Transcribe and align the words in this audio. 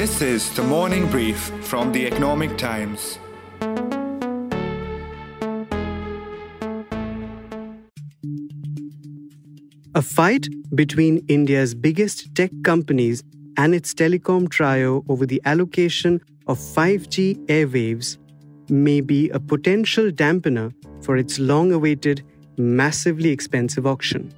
This 0.00 0.22
is 0.22 0.50
the 0.56 0.62
morning 0.62 1.10
brief 1.10 1.36
from 1.60 1.92
the 1.92 2.06
Economic 2.06 2.56
Times. 2.56 3.18
A 9.94 10.00
fight 10.00 10.48
between 10.74 11.22
India's 11.28 11.74
biggest 11.74 12.34
tech 12.34 12.50
companies 12.64 13.22
and 13.58 13.74
its 13.74 13.92
telecom 13.92 14.48
trio 14.48 15.04
over 15.10 15.26
the 15.26 15.42
allocation 15.44 16.22
of 16.46 16.56
5G 16.56 17.44
airwaves 17.48 18.16
may 18.70 19.02
be 19.02 19.28
a 19.28 19.38
potential 19.38 20.10
dampener 20.10 20.72
for 21.02 21.18
its 21.18 21.38
long 21.38 21.72
awaited, 21.72 22.24
massively 22.56 23.28
expensive 23.28 23.86
auction. 23.86 24.32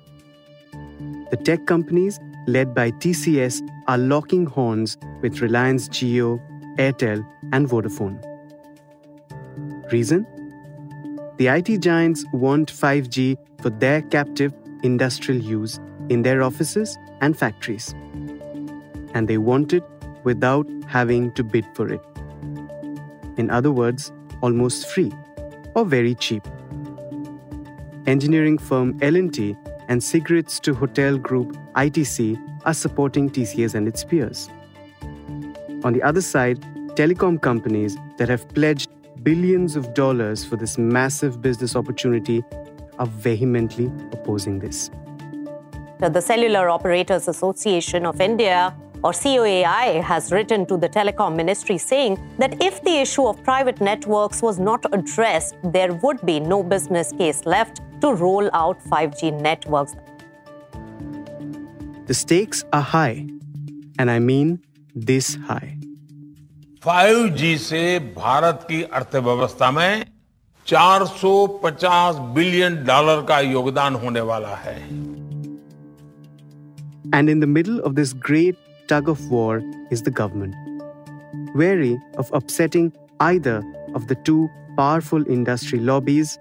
The 1.31 1.37
tech 1.37 1.67
companies, 1.67 2.19
led 2.47 2.75
by 2.75 2.91
TCS, 2.91 3.69
are 3.89 3.99
locking 3.99 4.47
horns 4.47 4.97
with 5.21 5.41
Reliance 5.41 5.89
Jio, 5.89 6.41
Airtel, 6.77 7.27
and 7.53 7.69
Vodafone. 7.69 8.21
Reason? 9.93 10.27
The 11.39 11.49
IT 11.49 11.81
giants 11.81 12.25
want 12.33 12.73
5G 12.73 13.37
for 13.61 13.71
their 13.71 14.03
captive 14.03 14.55
industrial 14.83 15.41
use 15.41 15.81
in 16.09 16.23
their 16.23 16.43
offices 16.43 16.99
and 17.21 17.37
factories. 17.37 17.95
And 19.15 19.29
they 19.29 19.39
want 19.39 19.73
it 19.73 19.85
without 20.25 20.67
having 20.87 21.33
to 21.33 21.45
bid 21.45 21.67
for 21.75 21.93
it. 21.93 22.01
In 23.37 23.51
other 23.51 23.71
words, 23.71 24.13
almost 24.41 24.87
free 24.89 25.13
or 25.75 25.85
very 25.85 26.15
cheap. 26.15 26.47
Engineering 28.07 28.59
firm 28.59 28.99
L&T 29.01 29.57
and 29.93 30.03
cigarettes 30.03 30.59
to 30.59 30.73
hotel 30.73 31.19
group 31.19 31.55
ITC 31.75 32.21
are 32.65 32.73
supporting 32.73 33.29
TCS 33.29 33.75
and 33.75 33.87
its 33.87 34.03
peers. 34.03 34.49
On 35.85 35.93
the 35.93 36.03
other 36.03 36.23
side, 36.23 36.59
telecom 37.01 37.39
companies 37.41 37.99
that 38.17 38.31
have 38.31 38.49
pledged 38.55 38.89
billions 39.23 39.77
of 39.77 39.93
dollars 39.93 40.47
for 40.47 40.57
this 40.57 40.79
massive 40.79 41.43
business 41.43 41.77
opportunity 41.77 42.43
are 42.99 43.07
vehemently 43.07 43.93
opposing 44.13 44.59
this. 44.59 44.91
The 46.01 46.23
Cellular 46.23 46.71
Operators 46.71 47.29
Association 47.29 48.07
of 48.07 48.21
India 48.23 48.75
or 49.05 49.13
COAI 49.13 50.03
has 50.03 50.33
written 50.33 50.65
to 50.67 50.79
the 50.79 50.89
telecom 50.89 51.37
ministry 51.37 51.77
saying 51.77 52.19
that 52.39 52.63
if 52.63 52.83
the 52.83 52.97
issue 53.05 53.27
of 53.27 53.43
private 53.43 53.81
networks 53.81 54.41
was 54.41 54.59
not 54.59 54.87
addressed, 54.95 55.57
there 55.65 55.93
would 55.93 56.25
be 56.25 56.41
no 56.41 56.63
business 56.63 57.13
case 57.13 57.45
left 57.45 57.83
to 58.02 58.14
roll 58.14 58.50
out 58.54 58.78
5G 58.90 59.42
networks. 59.42 59.96
The 62.06 62.14
stakes 62.14 62.64
are 62.72 62.82
high, 62.82 63.28
and 64.00 64.12
I 64.12 64.20
mean 64.20 64.60
this 64.96 65.36
high. 65.36 65.78
5G 66.86 67.58
से 67.58 67.82
भारत 68.16 68.66
की 68.70 68.82
अर्थव्यवस्था 68.84 69.72
में 69.72 70.06
450 70.68 72.20
billion 72.36 72.76
dollar 72.86 73.22
का 73.30 73.40
योगदान 73.40 73.96
होने 74.04 74.22
वाला 74.32 74.56
है 74.66 74.78
And 77.14 77.30
in 77.30 77.40
the 77.40 77.48
middle 77.48 77.80
of 77.88 77.96
this 77.96 78.12
great 78.14 78.58
tug 78.88 79.08
of 79.08 79.30
war 79.32 79.62
is 79.90 80.02
the 80.04 80.12
government, 80.12 80.56
wary 81.56 81.98
of 82.18 82.30
upsetting 82.34 82.92
either 83.22 83.64
of 83.96 84.08
the 84.08 84.16
two 84.30 84.50
powerful 84.78 85.26
industry 85.36 85.80
lobbies 85.80 86.38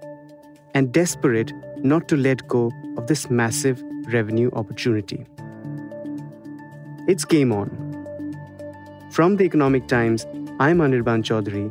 and 0.74 0.92
desperate 0.92 1.52
not 1.78 2.08
to 2.08 2.16
let 2.16 2.46
go 2.48 2.70
of 2.96 3.06
this 3.06 3.30
massive 3.30 3.82
revenue 4.06 4.50
opportunity. 4.54 5.26
It's 7.08 7.24
game 7.24 7.52
on. 7.52 7.70
From 9.10 9.36
the 9.36 9.44
Economic 9.44 9.88
Times, 9.88 10.26
I'm 10.60 10.78
Anirban 10.78 11.22
Chowdhury. 11.22 11.70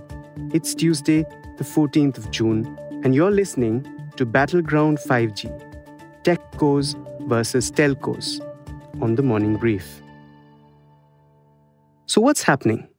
It's 0.53 0.75
Tuesday, 0.75 1.23
the 1.57 1.63
14th 1.63 2.17
of 2.17 2.31
June, 2.31 2.77
and 3.03 3.15
you're 3.15 3.31
listening 3.31 3.87
to 4.17 4.25
Battleground 4.25 4.99
5G 4.99 5.49
Techcos 6.23 6.95
versus 7.27 7.71
Telcos 7.71 8.41
on 9.01 9.15
the 9.15 9.23
Morning 9.23 9.55
Brief. 9.55 10.01
So, 12.05 12.19
what's 12.21 12.43
happening? 12.43 12.89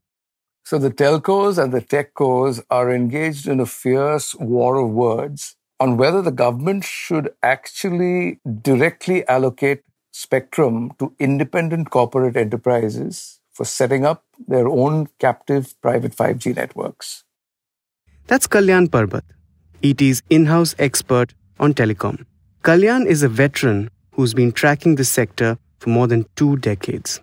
So, 0.64 0.78
the 0.78 0.90
telcos 0.90 1.62
and 1.62 1.72
the 1.72 1.82
techcos 1.82 2.62
are 2.70 2.90
engaged 2.90 3.46
in 3.46 3.60
a 3.60 3.66
fierce 3.66 4.34
war 4.36 4.76
of 4.76 4.90
words 4.90 5.56
on 5.82 5.96
whether 5.96 6.22
the 6.22 6.30
government 6.30 6.84
should 6.84 7.28
actually 7.42 8.38
directly 8.70 9.26
allocate 9.26 9.80
spectrum 10.12 10.92
to 11.00 11.12
independent 11.18 11.90
corporate 11.90 12.36
enterprises 12.36 13.40
for 13.52 13.64
setting 13.64 14.04
up 14.10 14.22
their 14.46 14.68
own 14.68 15.08
captive 15.18 15.74
private 15.82 16.14
5G 16.14 16.54
networks. 16.54 17.24
That's 18.28 18.46
Kalyan 18.46 18.86
Parbat, 18.90 19.24
ET's 19.82 20.22
in 20.30 20.46
house 20.46 20.76
expert 20.78 21.34
on 21.58 21.74
telecom. 21.74 22.26
Kalyan 22.62 23.04
is 23.06 23.24
a 23.24 23.28
veteran 23.28 23.90
who's 24.12 24.34
been 24.34 24.52
tracking 24.52 24.94
the 24.94 25.04
sector 25.04 25.58
for 25.80 25.90
more 25.90 26.06
than 26.06 26.26
two 26.36 26.56
decades. 26.58 27.20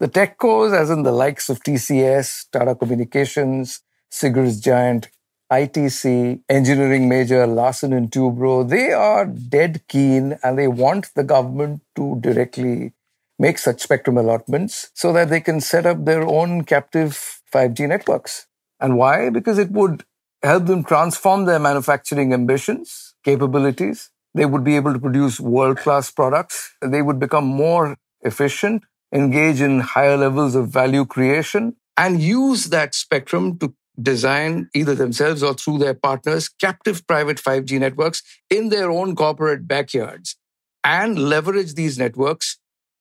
The 0.00 0.08
tech 0.08 0.38
techcos, 0.38 0.78
as 0.78 0.90
in 0.90 1.02
the 1.02 1.12
likes 1.12 1.48
of 1.48 1.62
TCS, 1.62 2.50
Tata 2.52 2.74
Communications, 2.74 3.80
cigarettes 4.10 4.60
giant 4.60 5.08
ITC, 5.52 6.42
engineering 6.48 7.08
major 7.08 7.46
Larsen 7.46 7.92
and 7.92 8.10
Toubro, 8.10 8.68
they 8.68 8.92
are 8.92 9.26
dead 9.26 9.82
keen 9.88 10.38
and 10.42 10.58
they 10.58 10.68
want 10.68 11.10
the 11.14 11.24
government 11.24 11.82
to 11.96 12.18
directly 12.20 12.92
make 13.38 13.58
such 13.58 13.80
spectrum 13.80 14.16
allotments 14.16 14.90
so 14.94 15.12
that 15.12 15.28
they 15.28 15.40
can 15.40 15.60
set 15.60 15.86
up 15.86 16.04
their 16.04 16.22
own 16.22 16.64
captive 16.64 17.40
5G 17.52 17.88
networks. 17.88 18.46
And 18.80 18.96
why? 18.96 19.30
Because 19.30 19.58
it 19.58 19.70
would 19.70 20.04
help 20.42 20.66
them 20.66 20.84
transform 20.84 21.44
their 21.44 21.58
manufacturing 21.58 22.32
ambitions, 22.32 23.14
capabilities. 23.24 24.10
They 24.34 24.46
would 24.46 24.64
be 24.64 24.76
able 24.76 24.92
to 24.92 24.98
produce 24.98 25.40
world 25.40 25.78
class 25.78 26.10
products. 26.10 26.72
They 26.82 27.02
would 27.02 27.18
become 27.18 27.44
more 27.44 27.96
efficient, 28.22 28.84
engage 29.12 29.60
in 29.60 29.80
higher 29.80 30.16
levels 30.16 30.54
of 30.54 30.68
value 30.68 31.04
creation, 31.04 31.76
and 31.96 32.20
use 32.20 32.66
that 32.66 32.94
spectrum 32.94 33.58
to 33.58 33.74
design 34.00 34.68
either 34.74 34.94
themselves 34.94 35.42
or 35.42 35.54
through 35.54 35.78
their 35.78 35.94
partners 35.94 36.48
captive 36.48 37.06
private 37.06 37.36
5G 37.38 37.78
networks 37.78 38.22
in 38.50 38.68
their 38.68 38.90
own 38.90 39.14
corporate 39.14 39.68
backyards 39.68 40.36
and 40.82 41.18
leverage 41.18 41.74
these 41.74 41.98
networks 41.98 42.58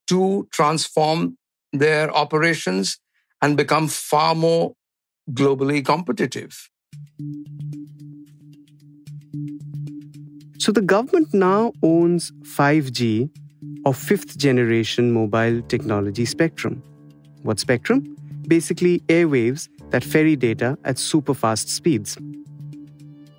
to 0.08 0.48
transform 0.52 1.38
their 1.72 2.14
operations 2.16 3.00
and 3.42 3.58
become 3.58 3.88
far 3.88 4.36
more 4.36 4.76
globally 5.32 5.84
competitive. 5.84 6.70
So 10.60 10.72
the 10.72 10.82
government 10.82 11.34
now 11.34 11.74
owns 11.82 12.32
5G 12.44 13.30
or 13.86 13.94
fifth 13.94 14.38
generation 14.38 15.12
mobile 15.12 15.62
technology 15.64 16.26
spectrum. 16.26 16.82
What 17.42 17.60
spectrum? 17.60 18.16
Basically, 18.48 19.00
airwaves 19.08 19.68
that 19.94 20.04
ferry 20.04 20.36
data 20.36 20.76
at 20.84 20.98
super 20.98 21.36
fast 21.36 21.70
speeds. 21.70 22.18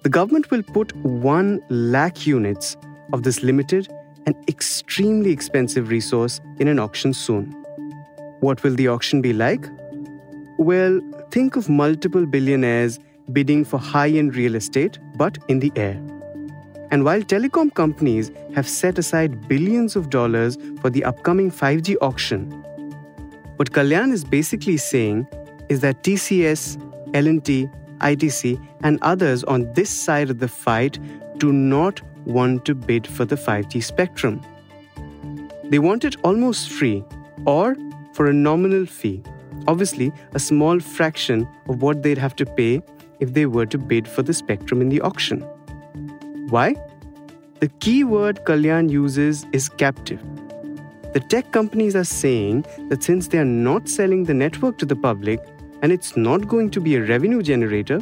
The 0.05 0.09
government 0.09 0.53
will 0.53 0.63
put 0.63 0.95
1 0.97 1.61
lakh 1.69 2.27
units 2.29 2.77
of 3.13 3.25
this 3.25 3.43
limited 3.43 3.89
and 4.27 4.37
extremely 4.49 5.33
expensive 5.33 5.89
resource 5.89 6.41
in 6.61 6.69
an 6.69 6.79
auction 6.79 7.13
soon. 7.13 7.51
What 8.39 8.63
will 8.63 8.77
the 8.77 8.87
auction 8.87 9.21
be 9.21 9.33
like? 9.33 9.69
Well, 10.59 11.01
think 11.33 11.57
of 11.57 11.69
multiple 11.69 12.25
billionaires 12.25 13.01
bidding 13.33 13.65
for 13.65 13.79
high 13.79 14.11
end 14.11 14.37
real 14.37 14.55
estate, 14.55 14.99
but 15.17 15.39
in 15.49 15.59
the 15.59 15.73
air. 15.75 16.01
And 16.93 17.05
while 17.05 17.23
telecom 17.23 17.75
companies 17.75 18.31
have 18.55 18.69
set 18.69 18.99
aside 18.99 19.49
billions 19.49 19.97
of 19.97 20.09
dollars 20.09 20.57
for 20.81 20.89
the 20.91 21.03
upcoming 21.05 21.51
5G 21.51 21.97
auction, 22.01 22.51
what 23.57 23.73
Kalyan 23.73 24.13
is 24.13 24.25
basically 24.25 24.77
saying 24.77 25.27
is 25.69 25.81
that 25.81 26.03
TCS, 26.03 26.79
L&T, 27.15 27.69
ITC, 27.99 28.69
and 28.83 28.99
others 29.03 29.45
on 29.45 29.73
this 29.75 29.91
side 29.91 30.31
of 30.31 30.39
the 30.39 30.49
fight 30.49 30.99
do 31.39 31.53
not 31.53 32.01
want 32.27 32.65
to 32.65 32.75
bid 32.75 33.07
for 33.07 33.25
the 33.25 33.37
5G 33.37 33.83
spectrum. 33.83 34.41
They 35.65 35.79
want 35.79 36.05
it 36.05 36.17
almost 36.23 36.71
free 36.71 37.05
or 37.47 37.77
for 38.13 38.27
a 38.27 38.33
nominal 38.33 38.87
fee, 38.87 39.23
obviously, 39.67 40.13
a 40.33 40.39
small 40.39 40.81
fraction 40.81 41.49
of 41.69 41.83
what 41.83 42.03
they'd 42.03 42.19
have 42.19 42.37
to 42.37 42.47
pay 42.47 42.83
if 43.21 43.33
they 43.33 43.47
were 43.47 43.67
to 43.67 43.79
bid 43.79 44.07
for 44.07 44.23
the 44.23 44.35
spectrum 44.35 44.81
in 44.81 44.89
the 44.89 45.01
auction. 45.01 45.41
Why? 46.49 46.77
The 47.61 47.69
key 47.81 48.05
word 48.05 48.45
Kalyan 48.45 48.91
uses 48.91 49.47
is 49.53 49.69
captive. 49.69 50.21
The 51.15 51.21
tech 51.21 51.53
companies 51.53 51.95
are 51.97 52.05
saying 52.05 52.67
that 52.89 53.03
since 53.03 53.29
they 53.29 53.39
are 53.39 53.45
not 53.45 53.89
selling 53.89 54.25
the 54.25 54.35
network 54.35 54.79
to 54.79 54.87
the 54.87 54.97
public, 54.97 55.41
and 55.83 55.93
it's 55.93 56.17
not 56.17 56.49
going 56.49 56.71
to 56.71 56.81
be 56.81 56.97
a 56.97 57.03
revenue 57.03 57.43
generator, 57.43 58.01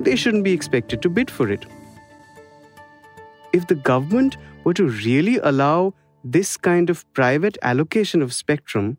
they 0.00 0.16
shouldn't 0.16 0.44
be 0.44 0.52
expected 0.52 1.02
to 1.02 1.08
bid 1.08 1.30
for 1.30 1.50
it. 1.50 1.66
If 3.52 3.66
the 3.66 3.74
government 3.74 4.36
were 4.64 4.74
to 4.74 4.88
really 4.88 5.38
allow 5.38 5.94
this 6.24 6.56
kind 6.56 6.88
of 6.88 7.10
private 7.12 7.58
allocation 7.62 8.22
of 8.22 8.32
spectrum, 8.32 8.98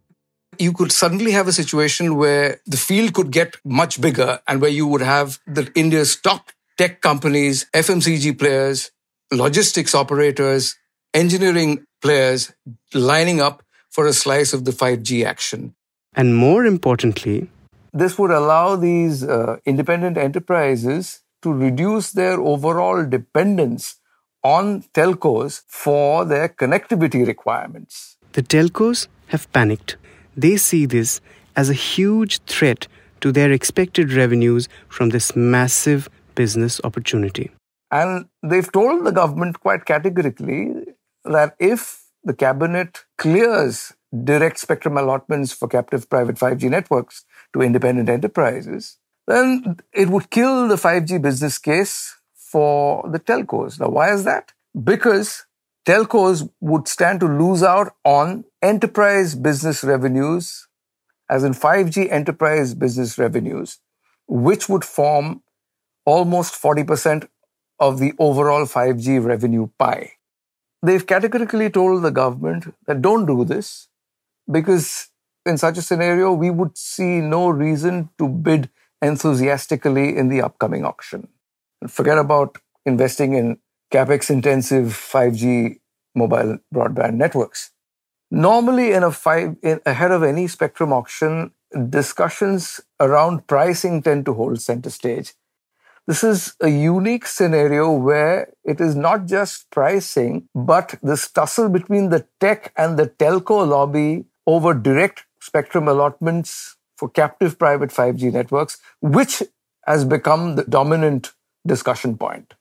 you 0.60 0.72
could 0.72 0.92
suddenly 0.92 1.32
have 1.32 1.48
a 1.48 1.54
situation 1.54 2.16
where 2.16 2.60
the 2.66 2.78
field 2.78 3.14
could 3.14 3.32
get 3.32 3.58
much 3.66 4.00
bigger 4.00 4.40
and 4.48 4.62
where 4.62 4.70
you 4.70 4.86
would 4.86 5.02
have 5.02 5.40
the 5.48 5.72
India's 5.74 6.16
top 6.16 6.52
tech 6.78 7.02
companies, 7.02 7.66
FMCG 7.74 8.38
players, 8.38 8.92
logistics 9.32 9.96
operators, 9.96 10.76
engineering 11.14 11.86
players 12.02 12.54
lining 12.94 13.42
up 13.42 13.64
for 13.90 14.06
a 14.06 14.14
slice 14.14 14.54
of 14.54 14.66
the 14.66 14.72
5G 14.72 15.26
action. 15.26 15.76
And 16.16 16.36
more 16.36 16.66
importantly, 16.66 17.50
this 17.94 18.18
would 18.18 18.32
allow 18.32 18.76
these 18.76 19.24
uh, 19.24 19.58
independent 19.66 20.18
enterprises 20.18 21.22
to 21.44 21.54
reduce 21.54 22.12
their 22.12 22.40
overall 22.40 23.06
dependence 23.06 24.00
on 24.44 24.84
telcos 24.94 25.62
for 25.68 26.26
their 26.26 26.50
connectivity 26.50 27.26
requirements. 27.26 28.18
The 28.34 28.42
telcos 28.42 29.08
have 29.28 29.52
panicked. 29.54 29.98
They 30.36 30.58
see 30.58 30.86
this 30.86 31.22
as 31.56 31.70
a 31.70 31.74
huge 31.74 32.40
threat 32.40 32.88
to 33.22 33.32
their 33.32 33.52
expected 33.52 34.12
revenues 34.12 34.68
from 34.90 35.10
this 35.10 35.36
massive 35.36 36.10
business 36.36 36.82
opportunity. 36.84 37.52
And 37.92 38.26
they've 38.42 38.72
told 38.72 39.06
the 39.06 39.12
government 39.12 39.60
quite 39.60 39.86
categorically 39.86 40.74
that 41.24 41.56
if 41.60 42.04
the 42.24 42.34
cabinet 42.34 43.06
clears 43.18 43.94
direct 44.24 44.60
spectrum 44.60 44.98
allotments 44.98 45.54
for 45.54 45.68
captive 45.68 46.10
private 46.10 46.36
5G 46.36 46.70
networks 46.70 47.24
to 47.54 47.62
independent 47.62 48.10
enterprises, 48.10 48.98
then 49.28 49.78
it 49.94 50.10
would 50.10 50.30
kill 50.30 50.68
the 50.68 50.76
5G 50.76 51.22
business 51.22 51.58
case 51.58 52.16
for 52.36 53.08
the 53.10 53.20
telcos. 53.20 53.80
Now, 53.80 53.90
why 53.90 54.14
is 54.14 54.24
that? 54.26 54.54
Because 54.84 55.46
telcos 55.88 56.50
would 56.60 56.88
stand 56.88 57.20
to 57.22 57.28
lose 57.28 57.64
out 57.64 57.96
on 58.04 58.46
enterprise 58.62 59.36
business 59.36 59.84
revenues, 59.84 60.68
as 61.30 61.44
in 61.44 61.54
5G 61.54 62.12
enterprise 62.12 62.74
business 62.74 63.18
revenues, 63.18 63.80
which 64.28 64.68
would 64.68 64.84
form 64.84 65.42
almost 66.06 66.62
40% 66.62 67.28
of 67.80 68.00
the 68.00 68.14
overall 68.20 68.66
5G 68.66 69.24
revenue 69.24 69.70
pie. 69.78 70.14
They've 70.82 71.06
categorically 71.06 71.70
told 71.70 72.04
the 72.04 72.12
government 72.12 72.74
that 72.88 73.02
don't 73.02 73.26
do 73.26 73.46
this 73.46 73.88
because 74.52 75.10
in 75.46 75.58
such 75.58 75.78
a 75.78 75.82
scenario, 75.82 76.34
we 76.34 76.50
would 76.50 76.78
see 76.78 77.20
no 77.20 77.50
reason 77.50 78.10
to 78.18 78.28
bid 78.28 78.70
enthusiastically 79.02 80.16
in 80.18 80.30
the 80.30 80.42
upcoming 80.42 80.86
auction. 80.86 81.28
Forget 81.88 82.18
about 82.18 82.58
investing 82.86 83.34
in 83.34 83.58
capex 83.92 84.30
intensive 84.30 84.88
5G 84.88 85.80
mobile 86.16 86.60
broadband 86.74 87.16
networks. 87.16 87.72
Normally, 88.32 88.94
in 88.94 89.04
a 89.04 89.12
five 89.12 89.56
in, 89.62 89.80
ahead 89.86 90.12
of 90.12 90.24
any 90.24 90.48
spectrum 90.48 90.92
auction, 90.92 91.52
discussions 91.90 92.82
around 93.00 93.48
pricing 93.48 94.02
tend 94.02 94.26
to 94.26 94.34
hold 94.34 94.62
center 94.62 94.90
stage. 94.90 95.34
This 96.08 96.24
is 96.24 96.56
a 96.60 96.68
unique 96.68 97.26
scenario 97.26 97.92
where 97.92 98.54
it 98.66 98.82
is 98.82 98.96
not 98.96 99.26
just 99.26 99.70
pricing, 99.70 100.50
but 100.54 100.96
this 101.02 101.30
tussle 101.30 101.70
between 101.70 102.10
the 102.10 102.26
tech 102.40 102.74
and 102.76 102.98
the 102.98 103.08
telco 103.08 103.68
lobby 103.68 104.26
over 104.46 104.74
direct 104.74 105.26
spectrum 105.44 105.90
allotments 105.90 106.78
for 106.96 107.10
captive 107.10 107.60
private 107.60 107.90
5G 107.90 108.32
networks, 108.32 108.78
which 109.02 109.44
has 109.86 110.06
become 110.06 110.56
the 110.56 110.64
dominant 110.64 111.34
discussion 111.68 112.18
point. 112.18 112.54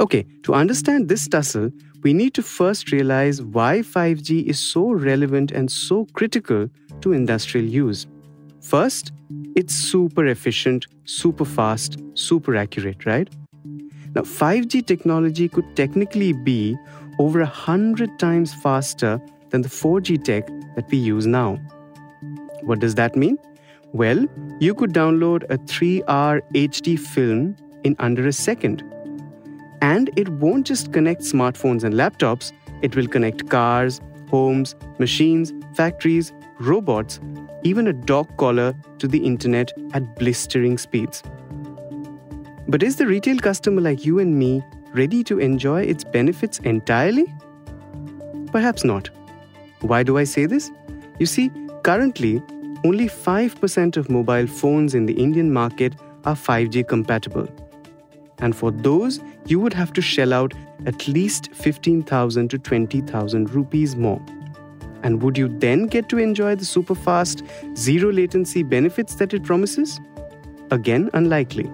Okay, 0.00 0.26
to 0.42 0.52
understand 0.54 1.08
this 1.08 1.26
tussle, 1.26 1.70
we 2.02 2.12
need 2.12 2.34
to 2.34 2.42
first 2.42 2.92
realize 2.92 3.40
why 3.40 3.78
5G 3.78 4.44
is 4.44 4.58
so 4.58 4.90
relevant 4.92 5.50
and 5.50 5.70
so 5.70 6.06
critical 6.12 6.68
to 7.00 7.12
industrial 7.12 7.66
use. 7.66 8.06
First, 8.60 9.12
it's 9.56 9.74
super 9.74 10.26
efficient, 10.26 10.86
super 11.06 11.46
fast, 11.46 11.98
super 12.14 12.54
accurate, 12.54 13.06
right? 13.06 13.30
Now, 14.14 14.22
5G 14.22 14.86
technology 14.86 15.48
could 15.48 15.74
technically 15.74 16.34
be 16.34 16.76
over 17.18 17.40
a 17.40 17.46
hundred 17.46 18.18
times 18.18 18.52
faster 18.62 19.20
than 19.50 19.62
the 19.62 19.68
4G 19.68 20.22
tech 20.22 20.46
that 20.76 20.88
we 20.90 20.98
use 20.98 21.26
now. 21.26 21.56
What 22.62 22.80
does 22.80 22.94
that 22.96 23.16
mean? 23.16 23.38
Well, 23.92 24.26
you 24.60 24.74
could 24.74 24.92
download 24.92 25.44
a 25.44 25.58
3R 25.58 26.42
HD 26.54 26.98
film 26.98 27.56
in 27.84 27.96
under 27.98 28.26
a 28.26 28.32
second. 28.32 28.82
And 29.80 30.10
it 30.16 30.28
won't 30.28 30.66
just 30.66 30.92
connect 30.92 31.22
smartphones 31.22 31.84
and 31.84 31.94
laptops, 31.94 32.52
it 32.82 32.94
will 32.94 33.06
connect 33.06 33.48
cars, 33.48 34.00
homes, 34.28 34.74
machines, 34.98 35.52
factories, 35.74 36.32
robots, 36.60 37.20
even 37.62 37.86
a 37.86 37.92
dog 37.92 38.36
collar 38.36 38.74
to 38.98 39.08
the 39.08 39.24
internet 39.24 39.72
at 39.94 40.16
blistering 40.16 40.78
speeds. 40.78 41.22
But 42.68 42.82
is 42.82 42.96
the 42.96 43.06
retail 43.06 43.38
customer 43.38 43.80
like 43.80 44.04
you 44.04 44.18
and 44.18 44.38
me 44.38 44.62
ready 44.92 45.24
to 45.24 45.38
enjoy 45.38 45.82
its 45.82 46.04
benefits 46.04 46.58
entirely? 46.58 47.32
Perhaps 48.52 48.84
not. 48.84 49.10
Why 49.80 50.02
do 50.02 50.18
I 50.18 50.24
say 50.24 50.46
this? 50.46 50.70
You 51.18 51.26
see, 51.26 51.50
currently, 51.82 52.42
only 52.84 53.06
5% 53.06 53.96
of 53.96 54.10
mobile 54.10 54.46
phones 54.46 54.94
in 54.94 55.06
the 55.06 55.14
Indian 55.14 55.52
market 55.52 55.94
are 56.24 56.34
5G 56.34 56.86
compatible. 56.86 57.48
And 58.40 58.54
for 58.54 58.70
those, 58.70 59.20
you 59.46 59.58
would 59.60 59.72
have 59.72 59.92
to 59.94 60.00
shell 60.00 60.32
out 60.32 60.54
at 60.86 61.08
least 61.08 61.52
15,000 61.54 62.48
to 62.50 62.58
20,000 62.58 63.50
rupees 63.50 63.96
more. 63.96 64.24
And 65.02 65.22
would 65.22 65.38
you 65.38 65.48
then 65.48 65.86
get 65.86 66.08
to 66.10 66.18
enjoy 66.18 66.54
the 66.54 66.64
super 66.64 66.94
fast, 66.94 67.42
zero 67.76 68.12
latency 68.12 68.62
benefits 68.62 69.14
that 69.16 69.34
it 69.34 69.44
promises? 69.44 70.00
Again, 70.70 71.10
unlikely. 71.14 71.70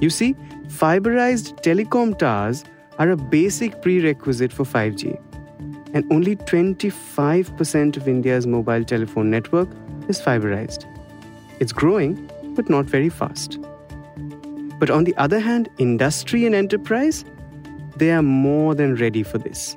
You 0.00 0.10
see, 0.10 0.34
fiberized 0.66 1.62
telecom 1.62 2.18
towers 2.18 2.64
are 2.98 3.10
a 3.10 3.16
basic 3.16 3.80
prerequisite 3.80 4.52
for 4.52 4.64
5G. 4.64 5.18
And 5.94 6.04
only 6.12 6.36
25% 6.36 7.96
of 7.96 8.08
India's 8.08 8.46
mobile 8.46 8.84
telephone 8.84 9.30
network 9.30 9.68
is 10.08 10.20
fiberized. 10.20 10.84
It's 11.60 11.72
growing, 11.72 12.30
but 12.56 12.68
not 12.68 12.84
very 12.84 13.08
fast. 13.08 13.58
But 14.80 14.90
on 14.90 15.04
the 15.04 15.16
other 15.16 15.38
hand, 15.38 15.68
industry 15.78 16.46
and 16.46 16.54
enterprise, 16.54 17.24
they 17.96 18.10
are 18.10 18.22
more 18.22 18.74
than 18.74 18.96
ready 18.96 19.22
for 19.22 19.38
this. 19.38 19.76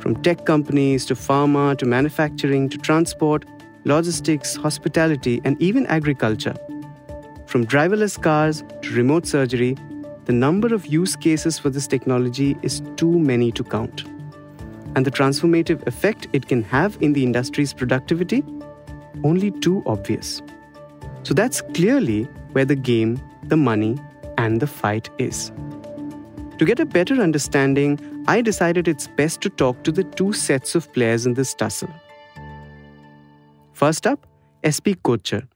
From 0.00 0.20
tech 0.22 0.44
companies 0.46 1.06
to 1.06 1.14
pharma 1.14 1.78
to 1.78 1.86
manufacturing 1.86 2.68
to 2.70 2.78
transport, 2.78 3.44
logistics, 3.84 4.56
hospitality, 4.56 5.40
and 5.44 5.60
even 5.62 5.86
agriculture. 5.86 6.56
From 7.46 7.64
driverless 7.64 8.20
cars 8.20 8.64
to 8.82 8.94
remote 8.94 9.26
surgery, 9.26 9.76
the 10.24 10.32
number 10.32 10.74
of 10.74 10.86
use 10.86 11.14
cases 11.14 11.56
for 11.56 11.70
this 11.70 11.86
technology 11.86 12.56
is 12.62 12.82
too 12.96 13.16
many 13.16 13.52
to 13.52 13.62
count. 13.62 14.04
And 14.96 15.04
the 15.04 15.12
transformative 15.12 15.86
effect 15.86 16.26
it 16.32 16.48
can 16.48 16.62
have 16.64 16.98
in 17.00 17.12
the 17.12 17.22
industry's 17.22 17.72
productivity, 17.72 18.42
only 19.22 19.52
too 19.52 19.84
obvious. 19.86 20.42
So 21.22 21.34
that's 21.34 21.60
clearly 21.60 22.24
where 22.52 22.64
the 22.64 22.74
game, 22.74 23.20
the 23.44 23.56
money, 23.56 23.98
and 24.38 24.60
the 24.60 24.66
fight 24.66 25.08
is. 25.18 25.52
To 26.58 26.64
get 26.64 26.80
a 26.80 26.86
better 26.86 27.14
understanding, 27.22 28.00
I 28.26 28.40
decided 28.40 28.88
it's 28.88 29.06
best 29.06 29.42
to 29.42 29.50
talk 29.50 29.84
to 29.84 29.92
the 29.92 30.02
two 30.02 30.32
sets 30.32 30.74
of 30.74 30.92
players 30.92 31.26
in 31.26 31.34
this 31.34 31.52
tussle. 31.52 31.90
First 33.74 34.06
up, 34.06 34.26
SP 34.64 34.96
Kochhar, 35.04 35.46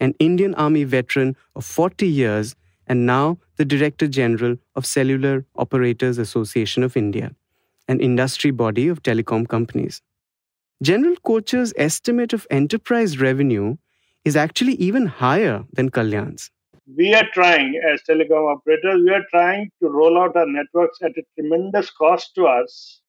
an 0.00 0.14
Indian 0.18 0.54
Army 0.54 0.84
veteran 0.84 1.36
of 1.56 1.64
40 1.64 2.06
years 2.06 2.54
and 2.86 3.06
now 3.06 3.38
the 3.56 3.64
Director 3.64 4.06
General 4.06 4.56
of 4.74 4.84
Cellular 4.84 5.46
Operators 5.56 6.18
Association 6.18 6.82
of 6.82 6.96
India, 6.96 7.34
an 7.90 8.00
industry 8.00 8.50
body 8.50 8.86
of 8.88 9.02
telecom 9.02 9.46
companies. 9.48 10.00
General 10.82 11.16
Kochhar's 11.16 11.74
estimate 11.76 12.32
of 12.32 12.46
enterprise 12.50 13.18
revenue 13.20 13.76
is 14.24 14.36
actually 14.36 14.74
even 14.74 15.06
higher 15.06 15.64
than 15.72 15.90
Kalyan's 15.90 16.50
we 16.96 17.14
are 17.14 17.28
trying 17.32 17.80
as 17.88 18.02
telecom 18.02 18.52
operators 18.52 19.02
we 19.04 19.10
are 19.10 19.26
trying 19.30 19.70
to 19.80 19.88
roll 19.88 20.18
out 20.20 20.36
our 20.36 20.46
networks 20.46 20.98
at 21.02 21.12
a 21.16 21.22
tremendous 21.34 21.90
cost 21.90 22.34
to 22.34 22.46
us 22.46 23.00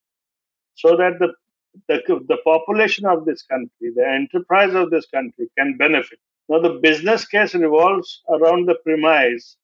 so 0.75 0.95
that 0.97 1.13
the 1.19 1.29
the, 1.87 2.01
the 2.27 2.37
population 2.43 3.05
of 3.05 3.25
this 3.25 3.41
country 3.43 3.91
the 3.95 4.07
enterprise 4.07 4.73
of 4.73 4.89
this 4.91 5.07
country 5.07 5.49
can 5.57 5.77
benefit 5.77 6.19
now 6.49 6.59
the 6.59 6.79
business 6.87 7.25
case 7.25 7.55
revolves 7.55 8.21
around 8.29 8.67
the 8.67 8.75
premise 8.83 9.57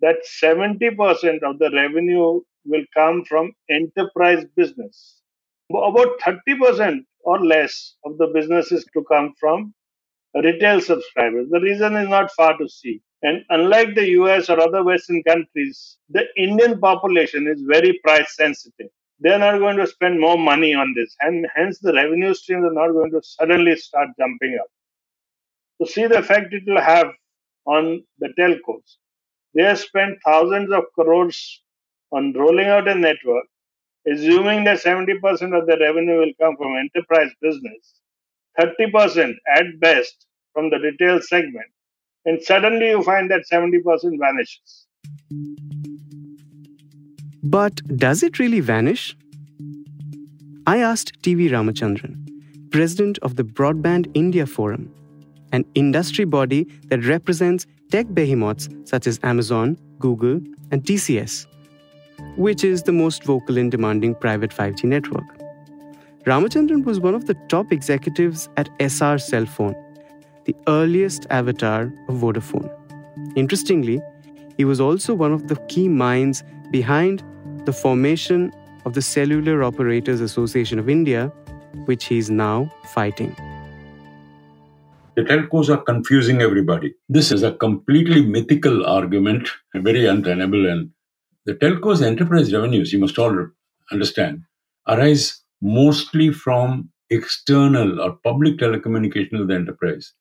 that 0.00 0.16
70% 0.42 1.42
of 1.42 1.58
the 1.58 1.70
revenue 1.74 2.40
will 2.64 2.84
come 2.94 3.24
from 3.24 3.52
enterprise 3.70 4.44
business 4.56 5.22
about 5.70 6.18
30% 6.20 7.00
or 7.24 7.44
less 7.44 7.94
of 8.04 8.18
the 8.18 8.28
business 8.28 8.72
is 8.72 8.84
to 8.94 9.04
come 9.10 9.32
from 9.40 9.74
retail 10.44 10.80
subscribers 10.80 11.48
the 11.50 11.60
reason 11.60 11.96
is 11.96 12.08
not 12.08 12.30
far 12.32 12.56
to 12.58 12.68
see 12.68 13.00
and 13.22 13.44
unlike 13.50 13.94
the 13.94 14.08
US 14.20 14.48
or 14.50 14.60
other 14.60 14.84
Western 14.84 15.22
countries, 15.24 15.98
the 16.10 16.24
Indian 16.36 16.78
population 16.80 17.48
is 17.48 17.62
very 17.62 17.98
price 18.04 18.36
sensitive. 18.36 18.90
they're 19.20 19.38
not 19.40 19.58
going 19.58 19.78
to 19.78 19.86
spend 19.86 20.20
more 20.20 20.38
money 20.38 20.74
on 20.74 20.94
this. 20.96 21.16
And 21.20 21.46
hence, 21.56 21.78
the 21.80 21.92
revenue 21.92 22.34
streams 22.34 22.64
are 22.66 22.72
not 22.72 22.92
going 22.92 23.10
to 23.12 23.22
suddenly 23.22 23.74
start 23.76 24.10
jumping 24.20 24.58
up. 24.62 24.68
To 25.80 25.90
see 25.92 26.06
the 26.06 26.18
effect 26.18 26.54
it 26.54 26.64
will 26.66 26.80
have 26.80 27.08
on 27.66 28.04
the 28.20 28.28
telcos, 28.38 28.96
they 29.56 29.62
have 29.62 29.78
spent 29.78 30.18
thousands 30.24 30.70
of 30.70 30.84
crores 30.94 31.62
on 32.12 32.32
rolling 32.34 32.66
out 32.66 32.86
a 32.86 32.94
network, 32.94 33.46
assuming 34.06 34.64
that 34.64 34.82
70% 34.82 35.14
of 35.58 35.66
the 35.66 35.78
revenue 35.80 36.18
will 36.18 36.32
come 36.40 36.56
from 36.56 36.76
enterprise 36.76 37.30
business, 37.40 37.94
30% 38.60 39.34
at 39.56 39.80
best 39.80 40.26
from 40.52 40.68
the 40.70 40.78
retail 40.78 41.20
segment, 41.22 41.66
and 42.26 42.42
suddenly 42.42 42.90
you 42.90 43.02
find 43.02 43.30
that 43.30 43.44
70% 43.50 43.80
vanishes. 44.20 44.86
But 47.42 47.80
does 47.96 48.22
it 48.22 48.38
really 48.38 48.60
vanish? 48.60 49.16
I 50.66 50.78
asked 50.78 51.22
TV 51.22 51.48
Ramachandran, 51.48 52.70
president 52.70 53.18
of 53.22 53.36
the 53.36 53.44
Broadband 53.44 54.10
India 54.14 54.46
Forum, 54.46 54.92
an 55.52 55.64
industry 55.74 56.24
body 56.24 56.64
that 56.88 57.04
represents 57.04 57.66
tech 57.90 58.12
behemoths 58.12 58.68
such 58.84 59.06
as 59.06 59.20
Amazon, 59.22 59.76
Google, 59.98 60.40
and 60.70 60.82
TCS, 60.82 61.46
which 62.36 62.64
is 62.64 62.82
the 62.82 62.92
most 62.92 63.24
vocal 63.24 63.56
in 63.56 63.70
demanding 63.70 64.14
private 64.14 64.50
5G 64.50 64.84
network. 64.84 65.24
Ramachandran 66.24 66.84
was 66.84 66.98
one 66.98 67.14
of 67.14 67.26
the 67.26 67.34
top 67.48 67.72
executives 67.72 68.48
at 68.56 68.68
Essar 68.78 69.18
Cellphone, 69.18 69.74
the 70.44 70.56
earliest 70.66 71.26
avatar 71.30 71.92
of 72.08 72.16
Vodafone. 72.16 72.68
Interestingly, 73.36 74.00
he 74.56 74.64
was 74.64 74.80
also 74.80 75.14
one 75.14 75.32
of 75.32 75.48
the 75.48 75.56
key 75.68 75.88
minds 75.88 76.42
behind 76.70 77.22
the 77.64 77.72
formation 77.72 78.52
of 78.84 78.94
the 78.94 79.02
Cellular 79.02 79.62
Operators 79.62 80.20
Association 80.20 80.78
of 80.78 80.88
India, 80.88 81.28
which 81.84 82.06
he 82.06 82.18
is 82.18 82.30
now 82.30 82.72
fighting. 82.86 83.36
The 85.16 85.22
telcos 85.22 85.70
are 85.70 85.82
confusing 85.82 86.42
everybody. 86.42 86.94
This 87.08 87.32
is 87.32 87.42
a 87.42 87.52
completely 87.52 88.20
mythical 88.20 88.84
argument, 88.84 89.48
very 89.74 90.04
untenable. 90.04 90.68
And 90.68 90.90
the 91.46 91.54
telcos' 91.54 92.02
enterprise 92.02 92.52
revenues, 92.52 92.92
you 92.92 92.98
must 92.98 93.18
all 93.18 93.48
understand, 93.90 94.42
arise 94.86 95.40
mostly 95.62 96.30
from 96.32 96.90
external 97.08 97.98
or 97.98 98.18
public 98.24 98.58
telecommunication 98.58 99.40
of 99.40 99.48
the 99.48 99.54
enterprise, 99.54 100.12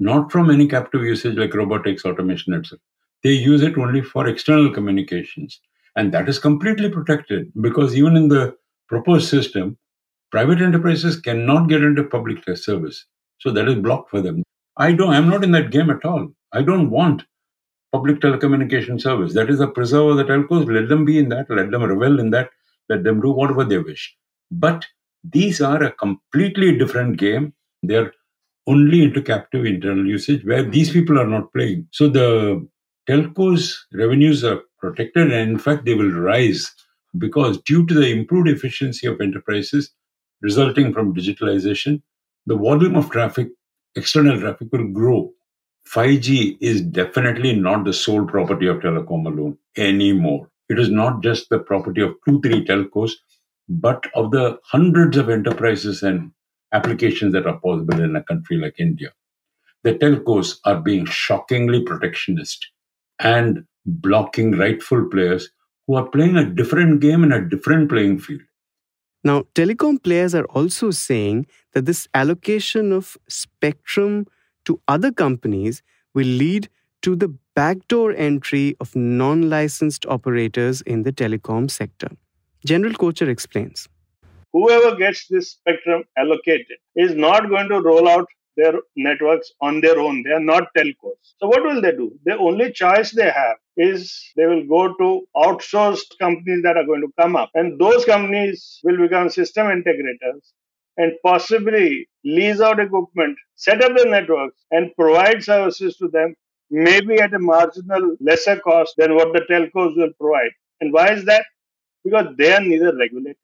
not 0.00 0.32
from 0.32 0.50
any 0.50 0.66
captive 0.66 1.04
usage 1.04 1.36
like 1.36 1.54
robotics, 1.54 2.04
automation, 2.04 2.52
etc. 2.52 2.78
They 3.22 3.34
use 3.34 3.62
it 3.62 3.78
only 3.78 4.02
for 4.02 4.26
external 4.26 4.72
communications. 4.72 5.60
And 5.94 6.12
that 6.12 6.28
is 6.28 6.40
completely 6.40 6.88
protected 6.88 7.52
because 7.60 7.94
even 7.94 8.16
in 8.16 8.26
the 8.26 8.56
proposed 8.88 9.28
system, 9.28 9.78
private 10.32 10.60
enterprises 10.60 11.20
cannot 11.20 11.68
get 11.68 11.84
into 11.84 12.02
public 12.02 12.42
service. 12.56 13.06
So 13.40 13.50
that 13.50 13.68
is 13.68 13.76
blocked 13.76 14.10
for 14.10 14.20
them. 14.20 14.42
I 14.76 14.92
don't, 14.92 15.10
I'm 15.10 15.28
not 15.28 15.44
in 15.44 15.52
that 15.52 15.70
game 15.70 15.90
at 15.90 16.04
all. 16.04 16.28
I 16.52 16.62
don't 16.62 16.90
want 16.90 17.24
public 17.92 18.20
telecommunication 18.20 19.00
service. 19.00 19.34
That 19.34 19.50
is 19.50 19.60
a 19.60 19.66
preserve 19.66 20.10
of 20.10 20.16
the 20.16 20.24
telcos. 20.24 20.72
Let 20.72 20.88
them 20.88 21.04
be 21.04 21.18
in 21.18 21.28
that. 21.30 21.46
Let 21.50 21.70
them 21.70 21.82
revel 21.82 22.20
in 22.20 22.30
that. 22.30 22.50
Let 22.88 23.04
them 23.04 23.20
do 23.20 23.30
whatever 23.30 23.64
they 23.64 23.78
wish. 23.78 24.16
But 24.50 24.86
these 25.24 25.60
are 25.60 25.82
a 25.82 25.92
completely 25.92 26.76
different 26.76 27.18
game. 27.18 27.52
They're 27.82 28.12
only 28.66 29.02
into 29.02 29.22
captive 29.22 29.64
internal 29.64 30.06
usage 30.06 30.44
where 30.44 30.62
these 30.62 30.90
mm-hmm. 30.90 31.00
people 31.00 31.18
are 31.18 31.26
not 31.26 31.52
playing. 31.52 31.88
So 31.92 32.08
the 32.08 32.66
telcos 33.08 33.74
revenues 33.92 34.44
are 34.44 34.60
protected 34.78 35.32
and 35.32 35.50
in 35.50 35.58
fact 35.58 35.84
they 35.84 35.94
will 35.94 36.10
rise 36.10 36.70
because 37.18 37.60
due 37.62 37.84
to 37.86 37.94
the 37.94 38.10
improved 38.10 38.48
efficiency 38.48 39.06
of 39.06 39.20
enterprises 39.20 39.92
resulting 40.42 40.92
from 40.92 41.14
digitalization 41.14 42.02
the 42.46 42.56
volume 42.56 42.96
of 42.96 43.10
traffic 43.10 43.48
external 43.96 44.38
traffic 44.40 44.68
will 44.72 44.88
grow. 44.88 45.32
5g 45.88 46.58
is 46.60 46.82
definitely 46.82 47.54
not 47.54 47.84
the 47.84 47.92
sole 47.92 48.24
property 48.26 48.66
of 48.66 48.78
telecom 48.78 49.26
alone 49.26 49.58
anymore. 49.76 50.48
It 50.68 50.78
is 50.78 50.90
not 50.90 51.22
just 51.22 51.48
the 51.50 51.58
property 51.58 52.00
of 52.02 52.14
two 52.26 52.40
three 52.40 52.64
telcos 52.64 53.12
but 53.68 54.04
of 54.14 54.32
the 54.32 54.58
hundreds 54.64 55.16
of 55.16 55.30
enterprises 55.30 56.02
and 56.02 56.32
applications 56.72 57.32
that 57.32 57.46
are 57.46 57.58
possible 57.60 58.00
in 58.00 58.16
a 58.16 58.22
country 58.24 58.56
like 58.58 58.78
india. 58.78 59.12
The 59.84 59.94
telcos 59.94 60.58
are 60.64 60.80
being 60.80 61.06
shockingly 61.06 61.82
protectionist 61.82 62.68
and 63.20 63.64
blocking 63.86 64.52
rightful 64.52 65.08
players 65.08 65.50
who 65.86 65.94
are 65.94 66.08
playing 66.08 66.36
a 66.36 66.50
different 66.50 67.00
game 67.00 67.24
in 67.24 67.32
a 67.32 67.48
different 67.48 67.88
playing 67.88 68.18
field. 68.18 68.42
Now, 69.22 69.42
telecom 69.54 70.02
players 70.02 70.34
are 70.34 70.46
also 70.46 70.90
saying 70.90 71.46
that 71.72 71.84
this 71.84 72.08
allocation 72.14 72.92
of 72.92 73.16
spectrum 73.28 74.26
to 74.64 74.80
other 74.88 75.12
companies 75.12 75.82
will 76.14 76.26
lead 76.26 76.68
to 77.02 77.16
the 77.16 77.34
backdoor 77.54 78.12
entry 78.12 78.76
of 78.80 78.94
non 78.96 79.50
licensed 79.50 80.06
operators 80.06 80.80
in 80.82 81.02
the 81.02 81.12
telecom 81.12 81.70
sector. 81.70 82.08
General 82.64 82.94
Kochhar 82.94 83.28
explains. 83.28 83.88
Whoever 84.52 84.96
gets 84.96 85.26
this 85.28 85.50
spectrum 85.50 86.04
allocated 86.16 86.78
is 86.96 87.14
not 87.14 87.48
going 87.48 87.68
to 87.68 87.80
roll 87.80 88.08
out 88.08 88.26
their 88.56 88.74
networks 88.96 89.52
on 89.60 89.80
their 89.80 89.98
own. 90.00 90.22
They 90.24 90.32
are 90.32 90.40
not 90.40 90.68
telcos. 90.76 91.18
So 91.38 91.48
what 91.48 91.62
will 91.64 91.80
they 91.80 91.92
do? 91.92 92.18
The 92.24 92.38
only 92.38 92.72
choice 92.72 93.12
they 93.12 93.30
have 93.30 93.56
is 93.76 94.32
they 94.36 94.46
will 94.46 94.66
go 94.66 94.94
to 94.94 95.26
outsourced 95.36 96.18
companies 96.20 96.62
that 96.64 96.76
are 96.76 96.84
going 96.86 97.02
to 97.02 97.12
come 97.20 97.36
up. 97.36 97.50
And 97.54 97.80
those 97.80 98.04
companies 98.04 98.80
will 98.84 98.98
become 98.98 99.30
system 99.30 99.68
integrators 99.68 100.42
and 100.98 101.12
possibly 101.24 102.08
lease 102.24 102.60
out 102.60 102.80
equipment, 102.80 103.38
set 103.56 103.82
up 103.82 103.96
the 103.96 104.04
networks, 104.06 104.58
and 104.72 104.94
provide 104.96 105.42
services 105.42 105.96
to 105.98 106.08
them, 106.08 106.34
maybe 106.70 107.20
at 107.20 107.34
a 107.34 107.38
marginal 107.38 108.16
lesser 108.20 108.58
cost 108.60 108.94
than 108.98 109.14
what 109.16 109.32
the 109.32 109.40
telcos 109.50 109.96
will 109.96 110.12
provide. 110.20 110.52
And 110.80 110.92
why 110.92 111.12
is 111.12 111.24
that? 111.26 111.44
Because 112.04 112.26
they 112.38 112.52
are 112.52 112.60
neither 112.60 112.96
regulated 112.96 113.38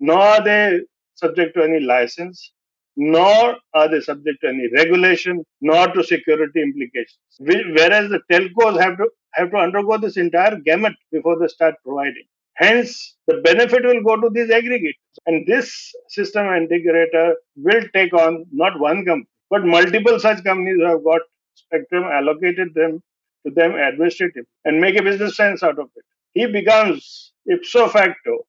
nor 0.00 0.18
are 0.18 0.44
they 0.44 0.80
subject 1.14 1.54
to 1.56 1.62
any 1.62 1.80
license 1.80 2.52
nor 3.00 3.56
are 3.72 3.88
they 3.88 4.00
subject 4.00 4.42
to 4.42 4.48
any 4.48 4.68
regulation, 4.74 5.42
nor 5.62 5.88
to 5.88 6.04
security 6.04 6.60
implications. 6.62 7.18
Whereas 7.38 8.10
the 8.10 8.20
telcos 8.30 8.78
have 8.80 8.98
to 8.98 9.08
have 9.34 9.50
to 9.52 9.56
undergo 9.56 9.96
this 9.96 10.18
entire 10.18 10.56
gamut 10.56 10.92
before 11.10 11.38
they 11.38 11.48
start 11.48 11.76
providing. 11.84 12.24
Hence, 12.56 13.16
the 13.26 13.38
benefit 13.42 13.84
will 13.84 14.02
go 14.02 14.20
to 14.20 14.28
these 14.28 14.50
aggregators. 14.50 15.16
And 15.26 15.46
this 15.46 15.94
system 16.08 16.46
integrator 16.46 17.34
will 17.56 17.82
take 17.94 18.12
on 18.12 18.44
not 18.52 18.78
one 18.78 19.04
company, 19.06 19.28
but 19.48 19.64
multiple 19.64 20.20
such 20.20 20.44
companies 20.44 20.76
who 20.78 20.84
have 20.86 21.02
got 21.02 21.22
spectrum 21.54 22.04
allocated 22.04 22.74
them 22.74 23.02
to 23.46 23.52
them 23.54 23.76
administrative 23.76 24.44
and 24.66 24.78
make 24.78 24.98
a 24.98 25.02
business 25.02 25.36
sense 25.36 25.62
out 25.62 25.78
of 25.78 25.88
it. 25.96 26.04
He 26.34 26.46
becomes 26.46 27.32
ipso 27.46 27.88
facto 27.88 28.40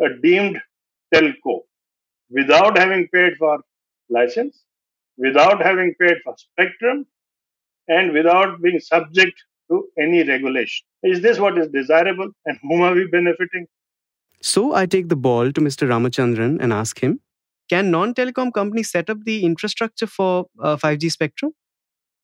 a 0.00 0.10
deemed 0.22 0.60
telco 1.12 1.62
without 2.30 2.78
having 2.78 3.08
paid 3.12 3.36
for 3.38 3.58
license 4.10 4.64
without 5.16 5.62
having 5.62 5.94
paid 6.00 6.16
for 6.24 6.34
spectrum 6.36 7.06
and 7.88 8.12
without 8.12 8.60
being 8.62 8.80
subject 8.80 9.42
to 9.70 9.84
any 9.98 10.22
regulation. 10.24 10.86
Is 11.02 11.20
this 11.20 11.38
what 11.38 11.58
is 11.58 11.68
desirable 11.68 12.30
and 12.46 12.58
whom 12.62 12.82
are 12.82 12.94
we 12.94 13.06
benefiting? 13.06 13.66
So 14.40 14.74
I 14.74 14.86
take 14.86 15.08
the 15.08 15.16
ball 15.16 15.52
to 15.52 15.60
Mr. 15.60 15.88
Ramachandran 15.88 16.58
and 16.60 16.72
ask 16.72 17.00
him 17.00 17.20
Can 17.68 17.90
non 17.90 18.14
telecom 18.14 18.52
companies 18.52 18.90
set 18.90 19.10
up 19.10 19.24
the 19.24 19.44
infrastructure 19.44 20.06
for 20.06 20.46
uh, 20.62 20.76
5G 20.76 21.10
spectrum? 21.10 21.52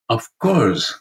Of 0.08 0.28
course. 0.38 1.00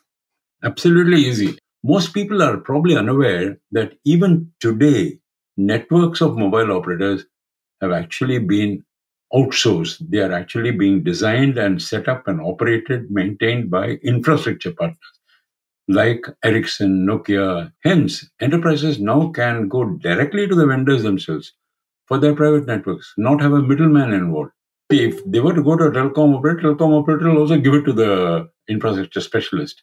Absolutely 0.64 1.18
easy. 1.18 1.58
Most 1.84 2.14
people 2.14 2.42
are 2.42 2.58
probably 2.58 2.96
unaware 2.96 3.58
that 3.72 3.94
even 4.06 4.52
today, 4.60 5.20
networks 5.58 6.22
of 6.22 6.38
mobile 6.38 6.72
operators 6.72 7.26
have 7.82 7.92
actually 7.92 8.40
been 8.40 8.84
outsourced. 9.34 9.98
They 10.10 10.20
are 10.20 10.32
actually 10.32 10.72
being 10.72 11.04
designed 11.04 11.58
and 11.58 11.82
set 11.82 12.08
up 12.08 12.28
and 12.28 12.40
operated, 12.42 13.10
maintained 13.12 13.70
by 13.72 14.00
infrastructure 14.04 14.74
partners 14.74 15.00
like 15.88 16.26
Ericsson, 16.44 17.06
Nokia. 17.06 17.72
Hence, 17.84 18.30
enterprises 18.40 19.00
now 19.00 19.30
can 19.30 19.68
go 19.68 19.86
directly 19.86 20.48
to 20.48 20.56
the 20.56 20.66
vendors 20.66 21.04
themselves 21.04 21.54
for 22.08 22.18
their 22.18 22.36
private 22.36 22.66
networks, 22.68 23.14
not 23.18 23.42
have 23.42 23.54
a 23.54 23.62
middleman 23.62 24.14
involved. 24.14 24.52
If 24.90 25.24
they 25.26 25.40
were 25.40 25.54
to 25.54 25.64
go 25.64 25.76
to 25.76 25.86
a 25.86 25.92
telecom 25.92 26.38
operator, 26.38 26.76
telecom 26.76 27.02
operator 27.02 27.30
will 27.30 27.40
also 27.40 27.58
give 27.58 27.74
it 27.74 27.84
to 27.86 27.94
the 27.94 28.50
infrastructure 28.70 29.22
specialist. 29.22 29.82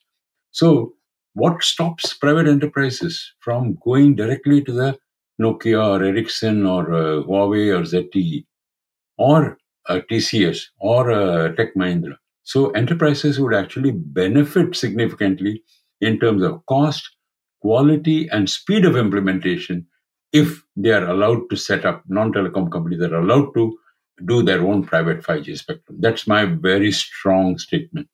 So, 0.52 0.94
what 1.34 1.62
stops 1.62 2.12
private 2.14 2.46
enterprises 2.46 3.32
from 3.40 3.78
going 3.84 4.16
directly 4.16 4.62
to 4.62 4.72
the 4.72 4.98
Nokia 5.40 5.98
or 5.98 6.04
Ericsson 6.04 6.66
or 6.66 6.92
uh, 6.92 7.22
Huawei 7.22 7.76
or 7.76 7.82
ZTE? 7.82 8.44
Or 9.20 9.58
a 9.86 10.00
TCS 10.00 10.62
or 10.78 11.10
a 11.10 11.54
Tech 11.54 11.74
Mahindra. 11.76 12.16
So 12.42 12.70
enterprises 12.70 13.38
would 13.38 13.54
actually 13.54 13.92
benefit 13.92 14.74
significantly 14.74 15.62
in 16.00 16.18
terms 16.18 16.42
of 16.42 16.64
cost, 16.66 17.08
quality, 17.60 18.28
and 18.32 18.48
speed 18.48 18.86
of 18.86 18.96
implementation 18.96 19.86
if 20.32 20.62
they 20.74 20.92
are 20.92 21.06
allowed 21.06 21.50
to 21.50 21.56
set 21.56 21.84
up 21.84 22.02
non-telecom 22.08 22.72
companies 22.72 23.00
that 23.00 23.12
are 23.12 23.20
allowed 23.20 23.52
to 23.54 23.76
do 24.24 24.42
their 24.42 24.62
own 24.62 24.84
private 24.84 25.20
5G 25.20 25.58
spectrum. 25.58 25.98
That's 26.00 26.26
my 26.26 26.46
very 26.46 26.92
strong 26.92 27.58
statement. 27.58 28.08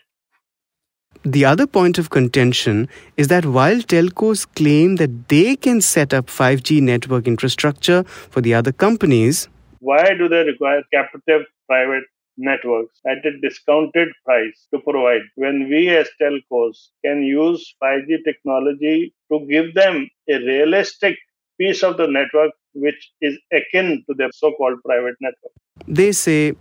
The 1.25 1.45
other 1.45 1.67
point 1.67 1.99
of 1.99 2.11
contention 2.11 2.89
is 3.17 3.29
that 3.29 3.47
while 3.47 3.79
telcos 3.79 4.47
claim 4.55 4.97
that 4.97 5.29
they 5.29 5.57
can 5.57 5.81
set 5.81 6.13
up 6.15 6.27
5G 6.27 6.81
network 6.81 7.27
infrastructure 7.27 8.03
for 8.05 8.41
the 8.41 8.55
other 8.55 8.73
companies, 8.73 9.49
why 9.81 10.15
do 10.15 10.29
they 10.29 10.45
require 10.45 10.83
captive 10.93 11.43
private 11.67 12.05
networks 12.37 13.01
at 13.07 13.25
a 13.25 13.39
discounted 13.41 14.09
price 14.25 14.67
to 14.73 14.81
provide 14.81 15.23
when 15.37 15.69
we 15.71 15.89
as 15.89 16.09
telcos 16.21 16.77
can 17.05 17.23
use 17.23 17.75
5G 17.83 18.25
technology 18.25 19.15
to 19.33 19.47
give 19.49 19.75
them 19.75 20.09
a 20.29 20.39
realistic 20.39 21.17
piece 21.59 21.83
of 21.83 21.97
the 21.97 22.07
network 22.07 22.53
which 22.75 23.11
is 23.21 23.39
akin 23.53 24.05
to 24.09 24.15
their 24.15 24.31
so 24.33 24.53
called 24.53 24.79
private 24.85 25.15
network? 25.21 25.53
They 25.89 26.13
say 26.13 26.53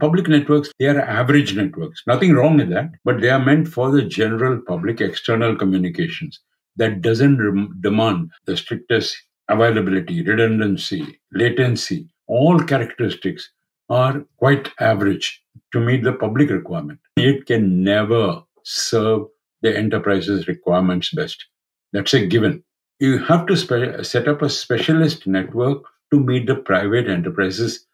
public 0.00 0.28
networks 0.28 0.70
they 0.78 0.86
are 0.86 1.00
average 1.00 1.54
networks 1.56 2.02
nothing 2.06 2.34
wrong 2.34 2.58
with 2.58 2.68
that 2.68 2.90
but 3.04 3.20
they 3.20 3.30
are 3.30 3.42
meant 3.42 3.66
for 3.66 3.90
the 3.90 4.02
general 4.02 4.60
public 4.66 5.00
external 5.00 5.56
communications 5.56 6.38
that 6.76 7.00
doesn't 7.00 7.38
rem- 7.38 7.74
demand 7.80 8.30
the 8.44 8.56
strictest 8.56 9.16
availability 9.48 10.22
redundancy 10.22 11.18
latency 11.32 12.06
all 12.26 12.60
characteristics 12.60 13.50
are 13.88 14.24
quite 14.38 14.70
average 14.80 15.42
to 15.72 15.80
meet 15.80 16.02
the 16.02 16.12
public 16.12 16.50
requirement. 16.50 16.98
It 17.16 17.46
can 17.46 17.82
never 17.84 18.42
serve 18.64 19.26
the 19.62 19.76
enterprise's 19.76 20.48
requirements 20.48 21.10
best. 21.12 21.44
That's 21.92 22.14
a 22.14 22.26
given. 22.26 22.64
You 22.98 23.18
have 23.18 23.46
to 23.46 23.56
spe- 23.56 24.04
set 24.04 24.28
up 24.28 24.42
a 24.42 24.50
specialist 24.50 25.26
network 25.26 25.84
to 26.12 26.20
meet 26.20 26.46
the 26.46 26.56
private 26.56 27.08
enterprise's 27.08 27.86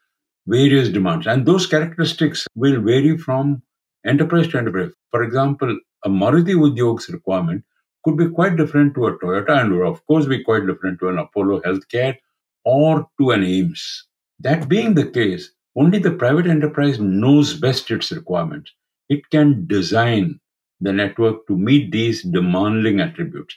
various 0.47 0.89
demands. 0.89 1.27
And 1.27 1.45
those 1.45 1.67
characteristics 1.67 2.47
will 2.55 2.81
vary 2.81 3.17
from 3.17 3.61
enterprise 4.05 4.47
to 4.49 4.57
enterprise. 4.57 4.91
For 5.11 5.23
example, 5.23 5.77
a 6.03 6.09
Maruti 6.09 6.53
Udyog's 6.53 7.09
requirement 7.09 7.63
could 8.03 8.17
be 8.17 8.29
quite 8.29 8.57
different 8.57 8.95
to 8.95 9.07
a 9.07 9.17
Toyota 9.19 9.61
and 9.61 9.73
will, 9.73 9.89
of 9.89 10.05
course, 10.05 10.25
be 10.25 10.43
quite 10.43 10.67
different 10.67 10.99
to 10.99 11.09
an 11.09 11.17
Apollo 11.17 11.61
Healthcare 11.61 12.17
or 12.65 13.07
to 13.19 13.31
an 13.31 13.41
AIIMS. 13.41 14.03
That 14.43 14.67
being 14.67 14.93
the 14.93 15.05
case, 15.05 15.51
only 15.77 15.99
the 15.99 16.11
private 16.11 16.47
enterprise 16.47 16.99
knows 16.99 17.53
best 17.53 17.89
its 17.89 18.11
requirements. 18.11 18.71
It 19.07 19.29
can 19.29 19.65
design 19.67 20.41
the 20.81 20.91
network 20.91 21.47
to 21.47 21.57
meet 21.57 21.93
these 21.93 22.23
demanding 22.23 22.99
attributes. 22.99 23.55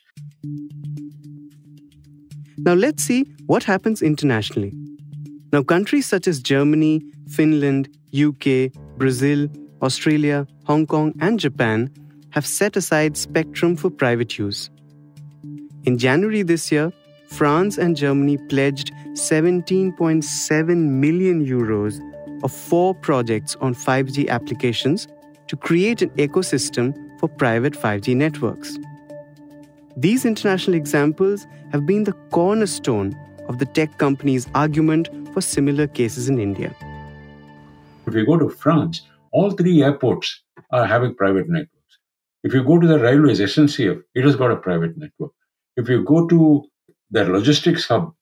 Now, 2.59 2.75
let's 2.75 3.03
see 3.03 3.25
what 3.47 3.65
happens 3.65 4.01
internationally. 4.01 4.73
Now, 5.53 5.65
countries 5.65 6.07
such 6.07 6.29
as 6.29 6.41
Germany, 6.41 7.03
Finland, 7.29 7.89
UK, 8.15 8.73
Brazil, 8.97 9.49
Australia, 9.83 10.47
Hong 10.67 10.87
Kong, 10.87 11.13
and 11.19 11.41
Japan 11.41 11.91
have 12.31 12.47
set 12.47 12.77
aside 12.77 13.17
spectrum 13.17 13.75
for 13.75 13.91
private 13.91 14.39
use. 14.39 14.71
In 15.83 15.99
January 15.99 16.43
this 16.43 16.71
year, 16.71 16.93
France 17.29 17.79
and 17.79 17.97
Germany 17.97 18.39
pledged 18.39 18.93
17.7 19.13 20.77
million 20.77 21.45
euros 21.45 22.01
of 22.43 22.53
four 22.53 22.95
projects 22.95 23.57
on 23.57 23.75
5G 23.75 24.29
applications 24.29 25.09
to 25.49 25.57
create 25.57 26.03
an 26.03 26.11
ecosystem 26.11 26.95
for 27.19 27.29
private 27.29 27.75
5G 27.75 28.17
networks. 28.17 28.79
These 29.97 30.25
international 30.25 30.77
examples 30.77 31.47
have 31.73 31.87
been 31.87 32.05
the 32.05 32.13
cornerstone 32.31 33.17
of 33.49 33.59
the 33.59 33.67
tech 33.67 33.99
companies' 33.99 34.47
argument 34.55 35.09
for 35.33 35.41
similar 35.41 35.87
cases 35.87 36.29
in 36.29 36.39
India. 36.39 36.75
If 38.07 38.15
you 38.15 38.27
go 38.27 38.37
to 38.37 38.49
France, 38.49 39.03
all 39.33 39.51
three 39.51 39.83
airports 39.83 40.43
are 40.71 40.87
having 40.87 41.15
private 41.15 41.49
networks. 41.49 41.73
If 42.45 42.55
you 42.55 42.63
go 42.63 42.79
to 42.79 42.87
the 42.87 42.99
railways, 42.99 43.41
SNCF, 43.41 44.03
it 44.15 44.25
has 44.25 44.37
got 44.37 44.51
a 44.51 44.57
private 44.57 44.97
network. 44.97 45.33
If 45.77 45.89
you 45.89 46.05
go 46.05 46.27
to 46.27 46.65
their 47.11 47.27
logistics 47.27 47.87
hub, 47.87 48.13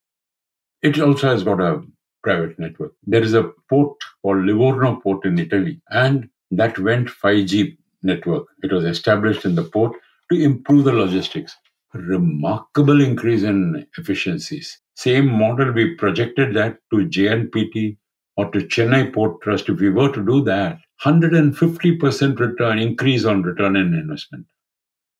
it 0.82 1.00
also 1.00 1.28
has 1.28 1.42
got 1.42 1.60
a 1.60 1.82
private 2.22 2.58
network. 2.58 2.92
There 3.06 3.22
is 3.22 3.34
a 3.34 3.50
port 3.68 3.96
called 4.22 4.44
Livorno 4.44 4.96
port 4.96 5.24
in 5.24 5.38
Italy, 5.38 5.80
and 5.90 6.28
that 6.50 6.78
went 6.78 7.08
5G 7.08 7.76
network. 8.02 8.46
It 8.62 8.72
was 8.72 8.84
established 8.84 9.44
in 9.44 9.54
the 9.54 9.64
port 9.64 9.96
to 10.30 10.40
improve 10.40 10.84
the 10.84 10.92
logistics. 10.92 11.56
Remarkable 11.92 13.00
increase 13.00 13.42
in 13.42 13.86
efficiencies. 13.96 14.80
Same 14.96 15.28
model, 15.28 15.72
we 15.72 15.94
projected 15.94 16.54
that 16.54 16.78
to 16.90 17.06
JNPT 17.06 17.96
or 18.36 18.50
to 18.50 18.60
Chennai 18.60 19.12
Port 19.12 19.40
Trust. 19.42 19.68
If 19.68 19.80
we 19.80 19.90
were 19.90 20.12
to 20.12 20.24
do 20.24 20.42
that, 20.44 20.78
150% 21.04 22.38
return 22.38 22.78
increase 22.78 23.24
on 23.24 23.42
return 23.42 23.76
on 23.76 23.94
investment. 23.94 24.46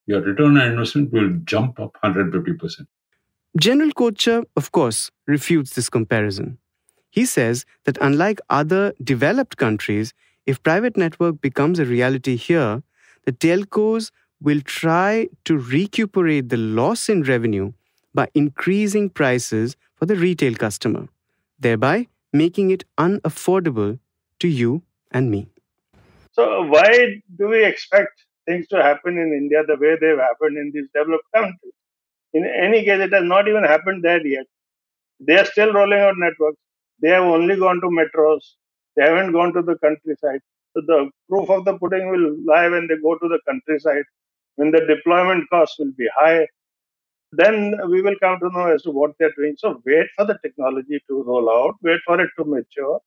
Your 0.07 0.21
return 0.21 0.59
on 0.59 0.67
investment 0.67 1.13
will 1.13 1.31
jump 1.45 1.79
up 1.81 1.97
150%. 2.03 2.87
General 3.57 3.91
Kochhar, 3.93 4.45
of 4.57 4.73
course, 4.73 5.13
refutes 5.29 5.75
this 5.75 5.89
comparison. 5.89 6.59
He 7.11 7.25
says 7.25 7.65
that 7.85 7.97
unlike 8.01 8.41
other 8.51 8.93
developed 9.03 9.57
countries, 9.59 10.13
if 10.45 10.61
private 10.65 10.97
network 10.97 11.41
becomes 11.41 11.79
a 11.79 11.85
reality 11.85 12.35
here, 12.35 12.83
the 13.25 13.33
telcos 13.33 14.11
will 14.41 14.61
try 14.61 15.29
to 15.45 15.57
recuperate 15.57 16.49
the 16.49 16.57
loss 16.57 17.09
in 17.09 17.23
revenue 17.23 17.73
by 18.13 18.27
increasing 18.35 19.09
prices 19.09 19.77
for 19.95 20.07
the 20.07 20.17
retail 20.17 20.55
customer, 20.57 21.07
thereby 21.57 22.09
making 22.33 22.73
it 22.73 22.85
unaffordable 22.99 24.01
to 24.41 24.49
you 24.49 24.83
and 25.13 25.31
me. 25.31 25.47
So, 26.33 26.67
why 26.67 27.23
do 27.39 27.47
we 27.47 27.65
expect 27.65 28.25
things 28.47 28.67
to 28.69 28.83
happen 28.83 29.17
in 29.17 29.33
India 29.33 29.63
the 29.65 29.77
way 29.77 29.97
they've 30.01 30.19
happened 30.19 30.59
in 30.59 30.73
these 30.75 30.89
developed 30.93 31.31
countries? 31.33 31.73
In 32.35 32.47
any 32.47 32.85
case, 32.85 33.01
it 33.01 33.13
has 33.15 33.25
not 33.25 33.49
even 33.49 33.65
happened 33.65 34.05
there 34.05 34.27
yet. 34.27 34.47
They 35.21 35.37
are 35.39 35.47
still 35.47 35.73
rolling 35.73 36.01
out 36.01 36.17
networks. 36.19 36.59
They 37.03 37.11
have 37.11 37.25
only 37.25 37.57
gone 37.57 37.81
to 37.83 37.89
metros. 37.89 38.43
They 38.97 39.05
haven't 39.05 39.33
gone 39.33 39.53
to 39.55 39.63
the 39.63 39.77
countryside. 39.79 40.41
So 40.75 40.83
the 40.87 41.11
proof 41.29 41.51
of 41.51 41.65
the 41.65 41.79
pudding 41.79 42.11
will 42.11 42.37
lie 42.47 42.69
when 42.69 42.89
they 42.89 42.97
go 42.97 43.17
to 43.19 43.29
the 43.29 43.41
countryside, 43.49 44.05
when 44.57 44.71
the 44.73 44.81
deployment 44.87 45.49
costs 45.51 45.79
will 45.79 45.93
be 45.99 46.09
high. 46.17 46.47
Then 47.33 47.77
we 47.91 48.03
will 48.03 48.17
come 48.21 48.39
to 48.41 48.51
know 48.51 48.67
as 48.67 48.83
to 48.83 48.91
what 48.93 49.13
they're 49.19 49.33
doing. 49.37 49.57
So 49.59 49.83
wait 49.87 50.09
for 50.17 50.27
the 50.27 50.39
technology 50.43 51.01
to 51.09 51.23
roll 51.25 51.51
out, 51.51 51.77
wait 51.83 52.01
for 52.07 52.21
it 52.21 52.31
to 52.39 52.45
mature. 52.45 53.01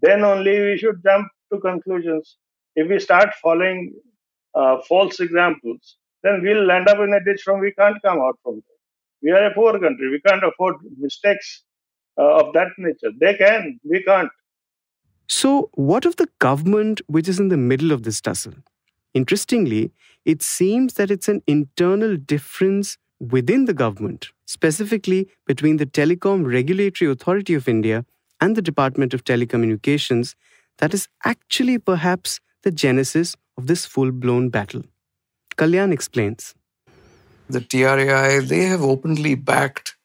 Then 0.00 0.24
only 0.24 0.60
we 0.60 0.78
should 0.78 1.02
jump 1.04 1.28
to 1.52 1.60
conclusions. 1.60 2.38
If 2.76 2.88
we 2.88 2.98
start 3.00 3.30
following 3.42 3.94
uh, 4.54 4.78
false 4.88 5.20
examples, 5.20 5.96
then 6.22 6.40
we'll 6.42 6.70
end 6.70 6.88
up 6.88 6.98
in 6.98 7.12
a 7.12 7.24
ditch 7.24 7.42
from 7.42 7.60
we 7.60 7.72
can't 7.72 8.00
come 8.02 8.20
out 8.20 8.38
from 8.42 8.54
there. 8.54 8.78
We 9.22 9.30
are 9.30 9.46
a 9.46 9.54
poor 9.54 9.72
country. 9.72 10.10
We 10.10 10.20
can't 10.20 10.42
afford 10.44 10.76
mistakes 10.98 11.62
uh, 12.18 12.40
of 12.40 12.52
that 12.54 12.68
nature. 12.78 13.10
They 13.18 13.34
can, 13.34 13.78
we 13.84 14.02
can't. 14.02 14.30
So, 15.28 15.70
what 15.74 16.04
of 16.04 16.16
the 16.16 16.28
government 16.40 17.00
which 17.06 17.28
is 17.28 17.40
in 17.40 17.48
the 17.48 17.56
middle 17.56 17.92
of 17.92 18.02
this 18.02 18.20
tussle? 18.20 18.54
Interestingly, 19.14 19.92
it 20.24 20.42
seems 20.42 20.94
that 20.94 21.10
it's 21.10 21.28
an 21.28 21.42
internal 21.46 22.16
difference 22.16 22.98
within 23.20 23.66
the 23.66 23.74
government, 23.74 24.30
specifically 24.46 25.28
between 25.46 25.76
the 25.76 25.86
Telecom 25.86 26.44
Regulatory 26.44 27.10
Authority 27.10 27.54
of 27.54 27.68
India 27.68 28.04
and 28.40 28.56
the 28.56 28.62
Department 28.62 29.14
of 29.14 29.24
Telecommunications, 29.24 30.34
that 30.78 30.92
is 30.92 31.08
actually 31.24 31.78
perhaps 31.78 32.40
the 32.62 32.72
genesis 32.72 33.36
of 33.56 33.66
this 33.66 33.86
full 33.86 34.10
blown 34.10 34.48
battle. 34.48 34.82
Kalyan 35.56 35.92
explains. 35.92 36.54
The 37.48 37.60
TRAI, 37.60 38.46
they 38.46 38.64
have 38.64 38.82
openly 38.82 39.34
backed 39.34 39.96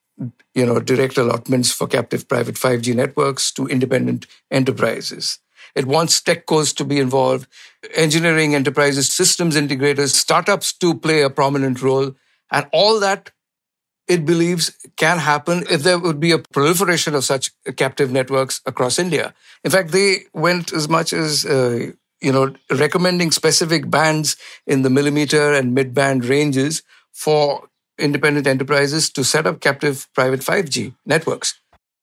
you 0.54 0.66
know, 0.66 0.80
direct 0.80 1.18
allotments 1.18 1.72
for 1.72 1.88
captive 1.88 2.28
private 2.28 2.56
5G 2.56 2.96
networks 2.96 3.52
to 3.52 3.68
independent 3.68 4.26
enterprises. 4.50 5.40
It 5.76 5.86
wants 5.86 6.20
techcos 6.20 6.76
to 6.78 6.86
be 6.86 7.00
involved, 7.00 7.48
engineering 7.94 8.56
enterprises, 8.56 9.14
systems 9.14 9.56
integrators, 9.56 10.16
startups 10.16 10.74
to 10.74 10.96
play 10.96 11.22
a 11.22 11.30
prominent 11.30 11.82
role. 11.82 12.16
And 12.52 12.66
all 12.74 13.00
that 13.00 13.32
it 14.08 14.26
believes 14.26 14.72
can 14.96 15.20
happen 15.20 15.64
if 15.70 15.84
there 15.84 16.00
would 16.00 16.20
be 16.20 16.32
a 16.32 16.40
proliferation 16.40 17.14
of 17.14 17.26
such 17.26 17.52
captive 17.76 18.10
networks 18.12 18.62
across 18.66 18.98
India. 18.98 19.34
In 19.64 19.70
fact, 19.70 19.92
they 19.92 20.26
went 20.34 20.72
as 20.74 20.88
much 20.90 21.14
as, 21.14 21.46
uh, 21.46 21.92
you 22.22 22.32
know, 22.32 22.54
recommending 22.72 23.32
specific 23.32 23.90
bands 23.90 24.36
in 24.66 24.82
the 24.82 24.90
millimeter 24.90 25.54
and 25.54 25.74
mid 25.74 25.94
band 25.94 26.26
ranges 26.26 26.84
for 27.12 27.70
independent 27.98 28.48
enterprises 28.48 29.10
to 29.12 29.24
set 29.24 29.48
up 29.48 29.60
captive 29.60 30.08
private 30.14 30.42
5G 30.42 30.96
networks. 31.06 31.60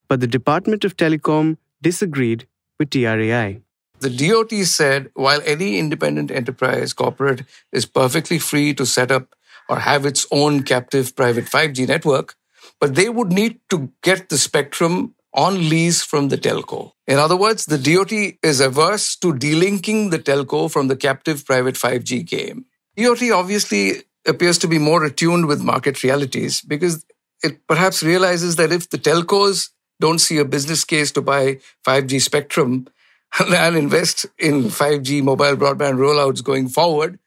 But 0.09 0.21
the 0.21 0.27
Department 0.27 0.85
of 0.85 0.97
Telecom 0.97 1.57
disagreed 1.83 2.47
with 2.79 2.91
TRAI. 2.91 3.63
The 4.01 4.11
DOT 4.11 4.53
said 4.67 5.11
while 5.15 5.41
any 5.47 5.79
independent 5.79 6.31
enterprise 6.31 6.93
corporate 6.93 7.45
is 7.73 7.87
perfectly 7.87 8.39
free 8.39 8.75
to 8.75 8.85
set 8.85 9.11
up 9.11 9.35
or 9.69 9.79
have 9.79 10.05
its 10.05 10.27
own 10.31 10.63
captive 10.63 11.17
private 11.17 11.45
5G 11.45 11.89
network, 11.89 12.35
but 12.81 12.97
they 12.97 13.09
would 13.09 13.33
need 13.33 13.61
to 13.71 13.93
get 14.03 14.29
the 14.29 14.37
spectrum 14.37 15.15
on 15.35 15.69
lease 15.69 16.03
from 16.03 16.29
the 16.29 16.39
telco. 16.39 16.93
In 17.07 17.19
other 17.19 17.37
words, 17.37 17.67
the 17.67 17.79
DOT 17.79 18.13
is 18.43 18.61
averse 18.61 19.17
to 19.17 19.35
delinking 19.35 20.11
the 20.11 20.19
telco 20.19 20.71
from 20.71 20.89
the 20.89 20.97
captive 20.97 21.45
private 21.45 21.75
5G 21.75 22.25
game. 22.25 22.67
DOT 22.97 23.23
obviously 23.33 24.05
appears 24.27 24.59
to 24.59 24.69
be 24.69 24.79
more 24.79 25.05
attuned 25.05 25.47
with 25.47 25.61
market 25.61 26.03
realities 26.03 26.61
because 26.63 27.05
it 27.43 27.67
perhaps 27.67 28.03
realizes 28.03 28.57
that 28.57 28.73
if 28.73 28.89
the 28.89 28.99
telcos 28.99 29.71
don't 30.01 30.21
see 30.21 30.39
a 30.39 30.45
business 30.45 30.85
case 30.85 31.11
to 31.13 31.21
buy 31.21 31.59
5G 31.87 32.21
spectrum 32.21 32.87
and 33.39 33.77
invest 33.77 34.27
in 34.39 34.65
5G 34.65 35.23
mobile 35.23 35.57
broadband 35.57 35.99
rollouts 35.99 36.43
going 36.43 36.69
forward, 36.69 37.19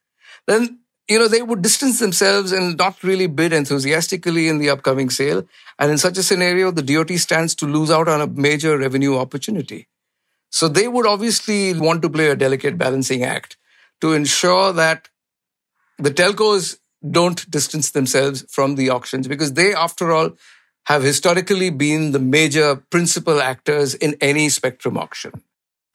then 0.48 0.80
you 1.10 1.20
know 1.20 1.28
they 1.28 1.42
would 1.42 1.62
distance 1.62 2.00
themselves 2.00 2.52
and 2.52 2.78
not 2.78 3.04
really 3.04 3.28
bid 3.28 3.54
enthusiastically 3.54 4.48
in 4.48 4.58
the 4.58 4.70
upcoming 4.70 5.10
sale. 5.10 5.48
And 5.80 5.92
in 5.92 5.98
such 5.98 6.18
a 6.18 6.24
scenario, 6.24 6.72
the 6.72 6.82
DOT 6.82 7.12
stands 7.12 7.56
to 7.56 7.66
lose 7.66 7.92
out 7.92 8.08
on 8.08 8.22
a 8.22 8.28
major 8.28 8.78
revenue 8.78 9.18
opportunity. 9.18 9.88
So 10.50 10.68
they 10.68 10.88
would 10.88 11.06
obviously 11.06 11.74
want 11.74 12.02
to 12.02 12.10
play 12.10 12.30
a 12.30 12.36
delicate 12.36 12.78
balancing 12.78 13.24
act 13.24 13.58
to 14.02 14.14
ensure 14.14 14.74
that 14.74 15.10
the 15.98 16.12
telcos 16.12 16.78
don't 17.10 17.50
distance 17.50 17.92
themselves 17.92 18.46
from 18.50 18.76
the 18.76 18.90
auctions 18.90 19.28
because 19.28 19.54
they, 19.54 19.74
after 19.74 20.12
all, 20.12 20.32
have 20.86 21.04
historically 21.04 21.70
been 21.70 22.12
the 22.12 22.20
major 22.20 22.78
principal 22.90 23.42
actors 23.42 23.94
in 23.94 24.16
any 24.22 24.50
spectrum 24.50 24.98
auction. 24.98 25.32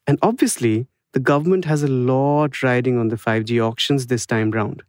And 0.05 0.19
obviously, 0.21 0.87
the 1.13 1.19
government 1.19 1.65
has 1.65 1.83
a 1.83 1.87
lot 1.87 2.61
riding 2.61 2.97
on 2.97 3.07
the 3.07 3.15
5G 3.15 3.65
auctions 3.65 4.07
this 4.07 4.25
time 4.25 4.51
round, 4.51 4.83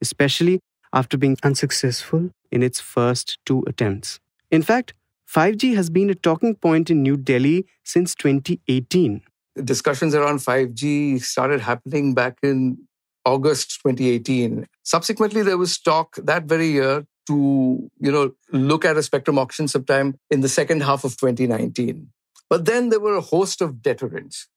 especially 0.00 0.60
after 0.92 1.16
being 1.16 1.36
unsuccessful 1.42 2.30
in 2.50 2.62
its 2.62 2.80
first 2.80 3.38
two 3.44 3.62
attempts. 3.66 4.20
In 4.50 4.62
fact, 4.62 4.94
5G 5.32 5.74
has 5.74 5.90
been 5.90 6.08
a 6.08 6.14
talking 6.14 6.54
point 6.54 6.90
in 6.90 7.02
New 7.02 7.16
Delhi 7.16 7.66
since 7.84 8.14
2018. 8.14 9.20
Discussions 9.62 10.14
around 10.14 10.38
5G 10.38 11.20
started 11.20 11.60
happening 11.60 12.14
back 12.14 12.38
in 12.42 12.78
August 13.26 13.80
2018. 13.82 14.66
Subsequently, 14.84 15.42
there 15.42 15.58
was 15.58 15.78
talk 15.78 16.16
that 16.16 16.44
very 16.44 16.68
year 16.68 17.04
to, 17.26 17.90
you 17.98 18.10
know, 18.10 18.32
look 18.52 18.86
at 18.86 18.96
a 18.96 19.02
spectrum 19.02 19.38
auction 19.38 19.68
sometime 19.68 20.18
in 20.30 20.40
the 20.40 20.48
second 20.48 20.82
half 20.82 21.04
of 21.04 21.16
2019. 21.18 22.08
But 22.48 22.64
then 22.64 22.88
there 22.88 23.00
were 23.00 23.16
a 23.16 23.20
host 23.20 23.60
of 23.60 23.82
deterrents. 23.82 24.48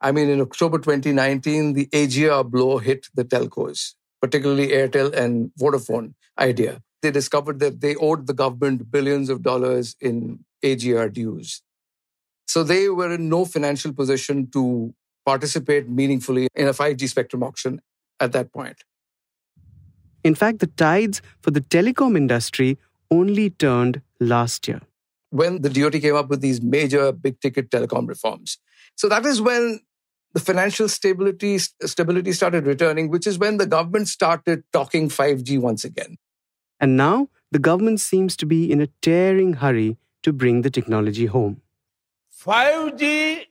I 0.00 0.12
mean, 0.12 0.30
in 0.30 0.40
October 0.40 0.78
2019, 0.78 1.74
the 1.74 1.88
AGR 1.92 2.48
blow 2.48 2.78
hit 2.78 3.08
the 3.14 3.24
telcos, 3.24 3.94
particularly 4.26 4.68
Airtel 4.78 5.14
and 5.14 5.52
Vodafone 5.60 6.14
idea. 6.36 6.80
They 7.02 7.12
discovered 7.12 7.60
that 7.60 7.80
they 7.80 7.94
owed 7.94 8.26
the 8.26 8.34
government 8.34 8.90
billions 8.90 9.28
of 9.30 9.42
dollars 9.42 9.94
in 10.00 10.40
AGR 10.64 11.08
dues. 11.18 11.62
So 12.48 12.64
they 12.64 12.88
were 12.88 13.12
in 13.12 13.28
no 13.28 13.44
financial 13.44 13.92
position 13.92 14.50
to 14.56 14.92
participate 15.24 15.88
meaningfully 15.88 16.48
in 16.56 16.66
a 16.66 16.72
5G 16.72 17.08
spectrum 17.08 17.44
auction 17.44 17.80
at 18.18 18.32
that 18.32 18.52
point. 18.52 18.82
In 20.24 20.34
fact, 20.34 20.58
the 20.58 20.72
tides 20.84 21.22
for 21.40 21.52
the 21.52 21.60
telecom 21.60 22.16
industry 22.16 22.78
only 23.12 23.50
turned 23.50 24.02
last 24.18 24.66
year. 24.66 24.80
When 25.30 25.62
the 25.62 25.70
DOT 25.70 26.00
came 26.00 26.16
up 26.16 26.28
with 26.30 26.40
these 26.40 26.60
major 26.60 27.12
big 27.12 27.40
ticket 27.40 27.70
telecom 27.70 28.08
reforms. 28.08 28.58
So 28.96 29.08
that 29.08 29.24
is 29.24 29.40
when 29.40 29.80
the 30.35 30.39
financial 30.39 30.87
stability 30.87 31.57
stability 31.57 32.31
started 32.31 32.65
returning, 32.65 33.09
which 33.09 33.27
is 33.27 33.37
when 33.37 33.57
the 33.57 33.65
government 33.65 34.07
started 34.07 34.63
talking 34.71 35.09
5G 35.09 35.59
once 35.59 35.83
again. 35.83 36.17
And 36.79 36.97
now 36.97 37.29
the 37.51 37.59
government 37.59 37.99
seems 37.99 38.37
to 38.37 38.45
be 38.45 38.71
in 38.71 38.81
a 38.81 38.87
tearing 39.01 39.53
hurry 39.53 39.97
to 40.23 40.33
bring 40.33 40.61
the 40.61 40.69
technology 40.69 41.25
home. 41.25 41.61
5G 42.45 43.47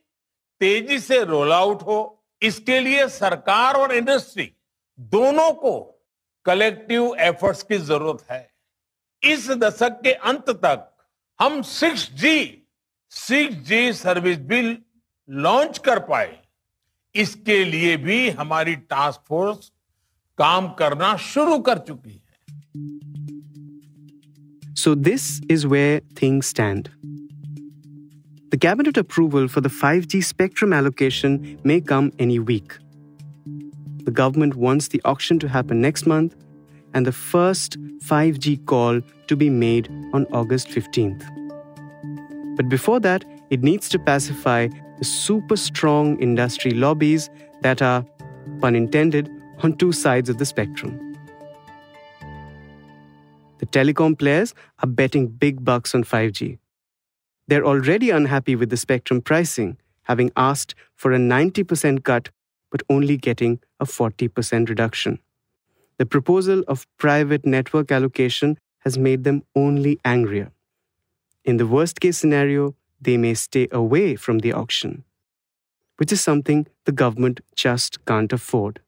तेजी 0.61 0.99
से 0.99 1.23
roll 1.25 1.51
out 1.51 1.81
हो 1.83 1.97
इसके 2.43 2.79
लिए 2.79 3.07
सरकार 3.09 3.75
और 3.75 3.93
industry 3.95 4.51
दोनों 4.99 5.51
को 5.61 5.73
collective 6.45 7.15
efforts 7.19 7.63
की 7.63 7.77
जरूरत 7.77 8.25
है 8.31 8.47
इस 9.23 9.49
दशक 9.63 9.99
के 10.03 10.13
अंत 10.31 10.49
तक 10.65 10.87
हम 11.39 11.61
6G 11.61 12.33
6G 13.11 13.91
service 13.93 14.37
bill 14.51 14.77
launch 15.29 15.77
कर 15.85 15.99
पाए 16.09 16.37
इसके 17.15 17.63
लिए 17.65 17.95
भी 17.97 18.29
हमारी 18.39 18.75
टास्क 18.91 19.23
फोर्स 19.27 19.71
काम 20.37 20.67
करना 20.79 21.15
शुरू 21.31 21.59
कर 21.69 21.77
चुकी 21.87 22.11
है 22.11 22.29
So, 24.81 24.91
this 24.95 25.25
is 25.47 25.67
where 25.71 25.97
things 26.19 26.47
stand. 26.47 26.87
The 28.53 28.57
cabinet 28.57 28.97
approval 28.97 29.47
for 29.47 29.61
the 29.61 29.69
5G 29.69 30.23
spectrum 30.23 30.73
allocation 30.73 31.59
may 31.63 31.79
come 31.79 32.11
any 32.17 32.39
week. 32.39 32.73
The 34.05 34.11
government 34.11 34.55
wants 34.55 34.87
the 34.87 35.01
auction 35.05 35.37
to 35.39 35.47
happen 35.47 35.81
next 35.81 36.07
month 36.07 36.35
and 36.93 37.05
the 37.05 37.11
first 37.11 37.77
5G 38.05 38.65
call 38.65 39.01
to 39.27 39.35
be 39.35 39.49
made 39.49 39.89
on 40.13 40.25
August 40.31 40.69
15th. 40.69 41.23
But 42.55 42.67
before 42.67 42.99
that, 43.01 43.23
it 43.49 43.61
needs 43.63 43.87
to 43.89 43.99
pacify 43.99 44.67
the 44.67 44.84
super 45.04 45.56
strong 45.56 46.20
industry 46.20 46.72
lobbies 46.72 47.30
that 47.62 47.82
are, 47.82 48.04
pun 48.60 48.74
intended, 48.74 49.30
on 49.62 49.76
two 49.76 49.92
sides 49.92 50.28
of 50.28 50.38
the 50.38 50.44
spectrum. 50.44 51.00
The 53.58 53.66
telecom 53.66 54.18
players 54.18 54.54
are 54.82 54.88
betting 54.88 55.28
big 55.28 55.64
bucks 55.64 55.94
on 55.94 56.04
5G. 56.04 56.58
They're 57.48 57.66
already 57.66 58.10
unhappy 58.10 58.56
with 58.56 58.70
the 58.70 58.76
spectrum 58.76 59.22
pricing, 59.22 59.78
having 60.02 60.30
asked 60.36 60.74
for 60.94 61.12
a 61.12 61.18
90% 61.18 62.04
cut 62.04 62.30
but 62.70 62.82
only 62.90 63.16
getting 63.16 63.60
a 63.80 63.84
40% 63.84 64.68
reduction. 64.68 65.18
The 65.98 66.06
proposal 66.06 66.62
of 66.68 66.86
private 66.98 67.46
network 67.46 67.90
allocation 67.90 68.58
has 68.80 68.98
made 68.98 69.24
them 69.24 69.42
only 69.54 69.98
angrier. 70.04 70.52
In 71.44 71.56
the 71.56 71.66
worst 71.66 72.00
case 72.00 72.18
scenario, 72.18 72.74
they 73.00 73.16
may 73.16 73.34
stay 73.34 73.68
away 73.70 74.16
from 74.16 74.40
the 74.40 74.52
auction, 74.52 75.04
which 75.96 76.12
is 76.12 76.20
something 76.20 76.66
the 76.84 76.92
government 76.92 77.40
just 77.54 78.04
can't 78.04 78.32
afford. 78.32 78.80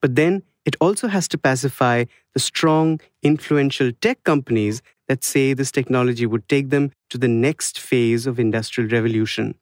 But 0.00 0.16
then 0.16 0.42
it 0.64 0.76
also 0.80 1.08
has 1.08 1.26
to 1.28 1.38
pacify 1.38 2.04
the 2.34 2.40
strong, 2.40 3.00
influential 3.22 3.92
tech 4.00 4.22
companies 4.24 4.82
that 5.08 5.24
say 5.24 5.52
this 5.52 5.72
technology 5.72 6.26
would 6.26 6.48
take 6.48 6.70
them 6.70 6.92
to 7.08 7.18
the 7.18 7.28
next 7.28 7.80
phase 7.80 8.26
of 8.26 8.38
industrial 8.38 8.88
revolution, 8.90 9.54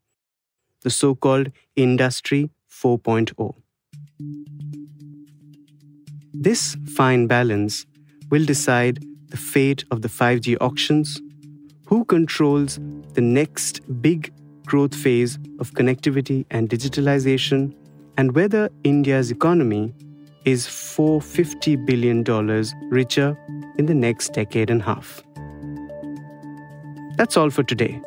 the 0.82 0.90
so 0.90 1.14
called 1.14 1.50
Industry 1.76 2.50
4.0. 2.70 3.54
This 6.34 6.76
fine 6.86 7.26
balance 7.26 7.86
will 8.30 8.44
decide 8.44 9.02
the 9.28 9.36
fate 9.36 9.84
of 9.90 10.02
the 10.02 10.08
5G 10.08 10.56
auctions 10.60 11.20
who 11.88 12.04
controls 12.04 12.78
the 13.14 13.22
next 13.22 13.80
big 14.02 14.30
growth 14.66 14.94
phase 14.94 15.38
of 15.58 15.72
connectivity 15.72 16.44
and 16.50 16.68
digitalization, 16.68 17.74
and 18.18 18.34
whether 18.34 18.68
India's 18.84 19.30
economy 19.30 19.94
is 20.44 20.66
$450 20.66 21.86
billion 21.86 22.22
richer 22.90 23.38
in 23.78 23.86
the 23.86 23.94
next 23.94 24.34
decade 24.34 24.68
and 24.68 24.82
a 24.82 24.84
half. 24.84 25.22
That's 27.16 27.38
all 27.38 27.48
for 27.48 27.62
today. 27.62 28.00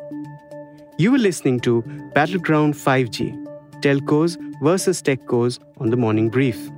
You 0.98 1.10
were 1.10 1.18
listening 1.18 1.58
to 1.60 1.82
Battleground 2.14 2.74
5G 2.74 3.36
Telcos 3.80 4.38
versus 4.62 5.02
Techcos 5.02 5.58
on 5.78 5.90
the 5.90 5.96
Morning 5.96 6.30
Brief. 6.30 6.70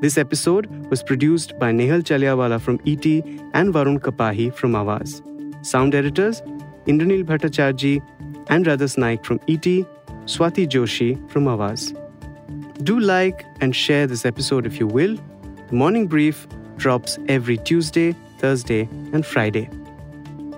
This 0.00 0.16
episode 0.16 0.66
was 0.88 1.02
produced 1.02 1.58
by 1.58 1.70
Nehal 1.70 2.02
Chaliawala 2.02 2.62
from 2.62 2.80
ET 2.86 3.04
and 3.52 3.74
Varun 3.74 3.98
Kapahi 3.98 4.54
from 4.54 4.72
Awaz. 4.72 5.20
Sound 5.64 5.94
editors 5.94 6.42
Indranil 6.86 7.24
Bhattacharjee 7.24 8.02
and 8.48 8.66
Radhas 8.66 8.98
Naik 8.98 9.24
from 9.24 9.40
ET, 9.48 9.62
Swati 10.26 10.66
Joshi 10.68 11.30
from 11.30 11.44
Awaz. 11.44 11.92
Do 12.84 13.00
like 13.00 13.46
and 13.60 13.74
share 13.74 14.06
this 14.06 14.26
episode 14.26 14.66
if 14.66 14.78
you 14.78 14.86
will. 14.86 15.16
The 15.68 15.74
Morning 15.74 16.06
Brief 16.06 16.46
drops 16.76 17.18
every 17.28 17.56
Tuesday, 17.56 18.14
Thursday, 18.38 18.82
and 19.12 19.24
Friday. 19.24 19.70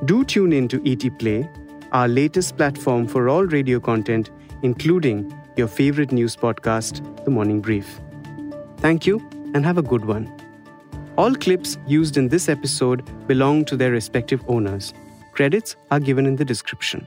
Do 0.04 0.24
tune 0.24 0.52
in 0.52 0.66
to 0.68 0.82
ET 0.90 1.18
Play, 1.18 1.48
our 1.92 2.08
latest 2.08 2.56
platform 2.56 3.06
for 3.06 3.28
all 3.28 3.44
radio 3.44 3.78
content, 3.78 4.30
including 4.62 5.32
your 5.56 5.68
favorite 5.68 6.12
news 6.12 6.34
podcast, 6.36 7.24
The 7.24 7.30
Morning 7.30 7.60
Brief. 7.60 8.00
Thank 8.78 9.06
you 9.06 9.18
and 9.54 9.64
have 9.64 9.78
a 9.78 9.82
good 9.82 10.04
one. 10.04 10.45
All 11.16 11.34
clips 11.34 11.78
used 11.86 12.18
in 12.18 12.28
this 12.28 12.46
episode 12.50 13.02
belong 13.26 13.64
to 13.66 13.76
their 13.76 13.90
respective 13.90 14.44
owners. 14.48 14.92
Credits 15.32 15.74
are 15.90 15.98
given 15.98 16.26
in 16.26 16.36
the 16.36 16.44
description. 16.44 17.06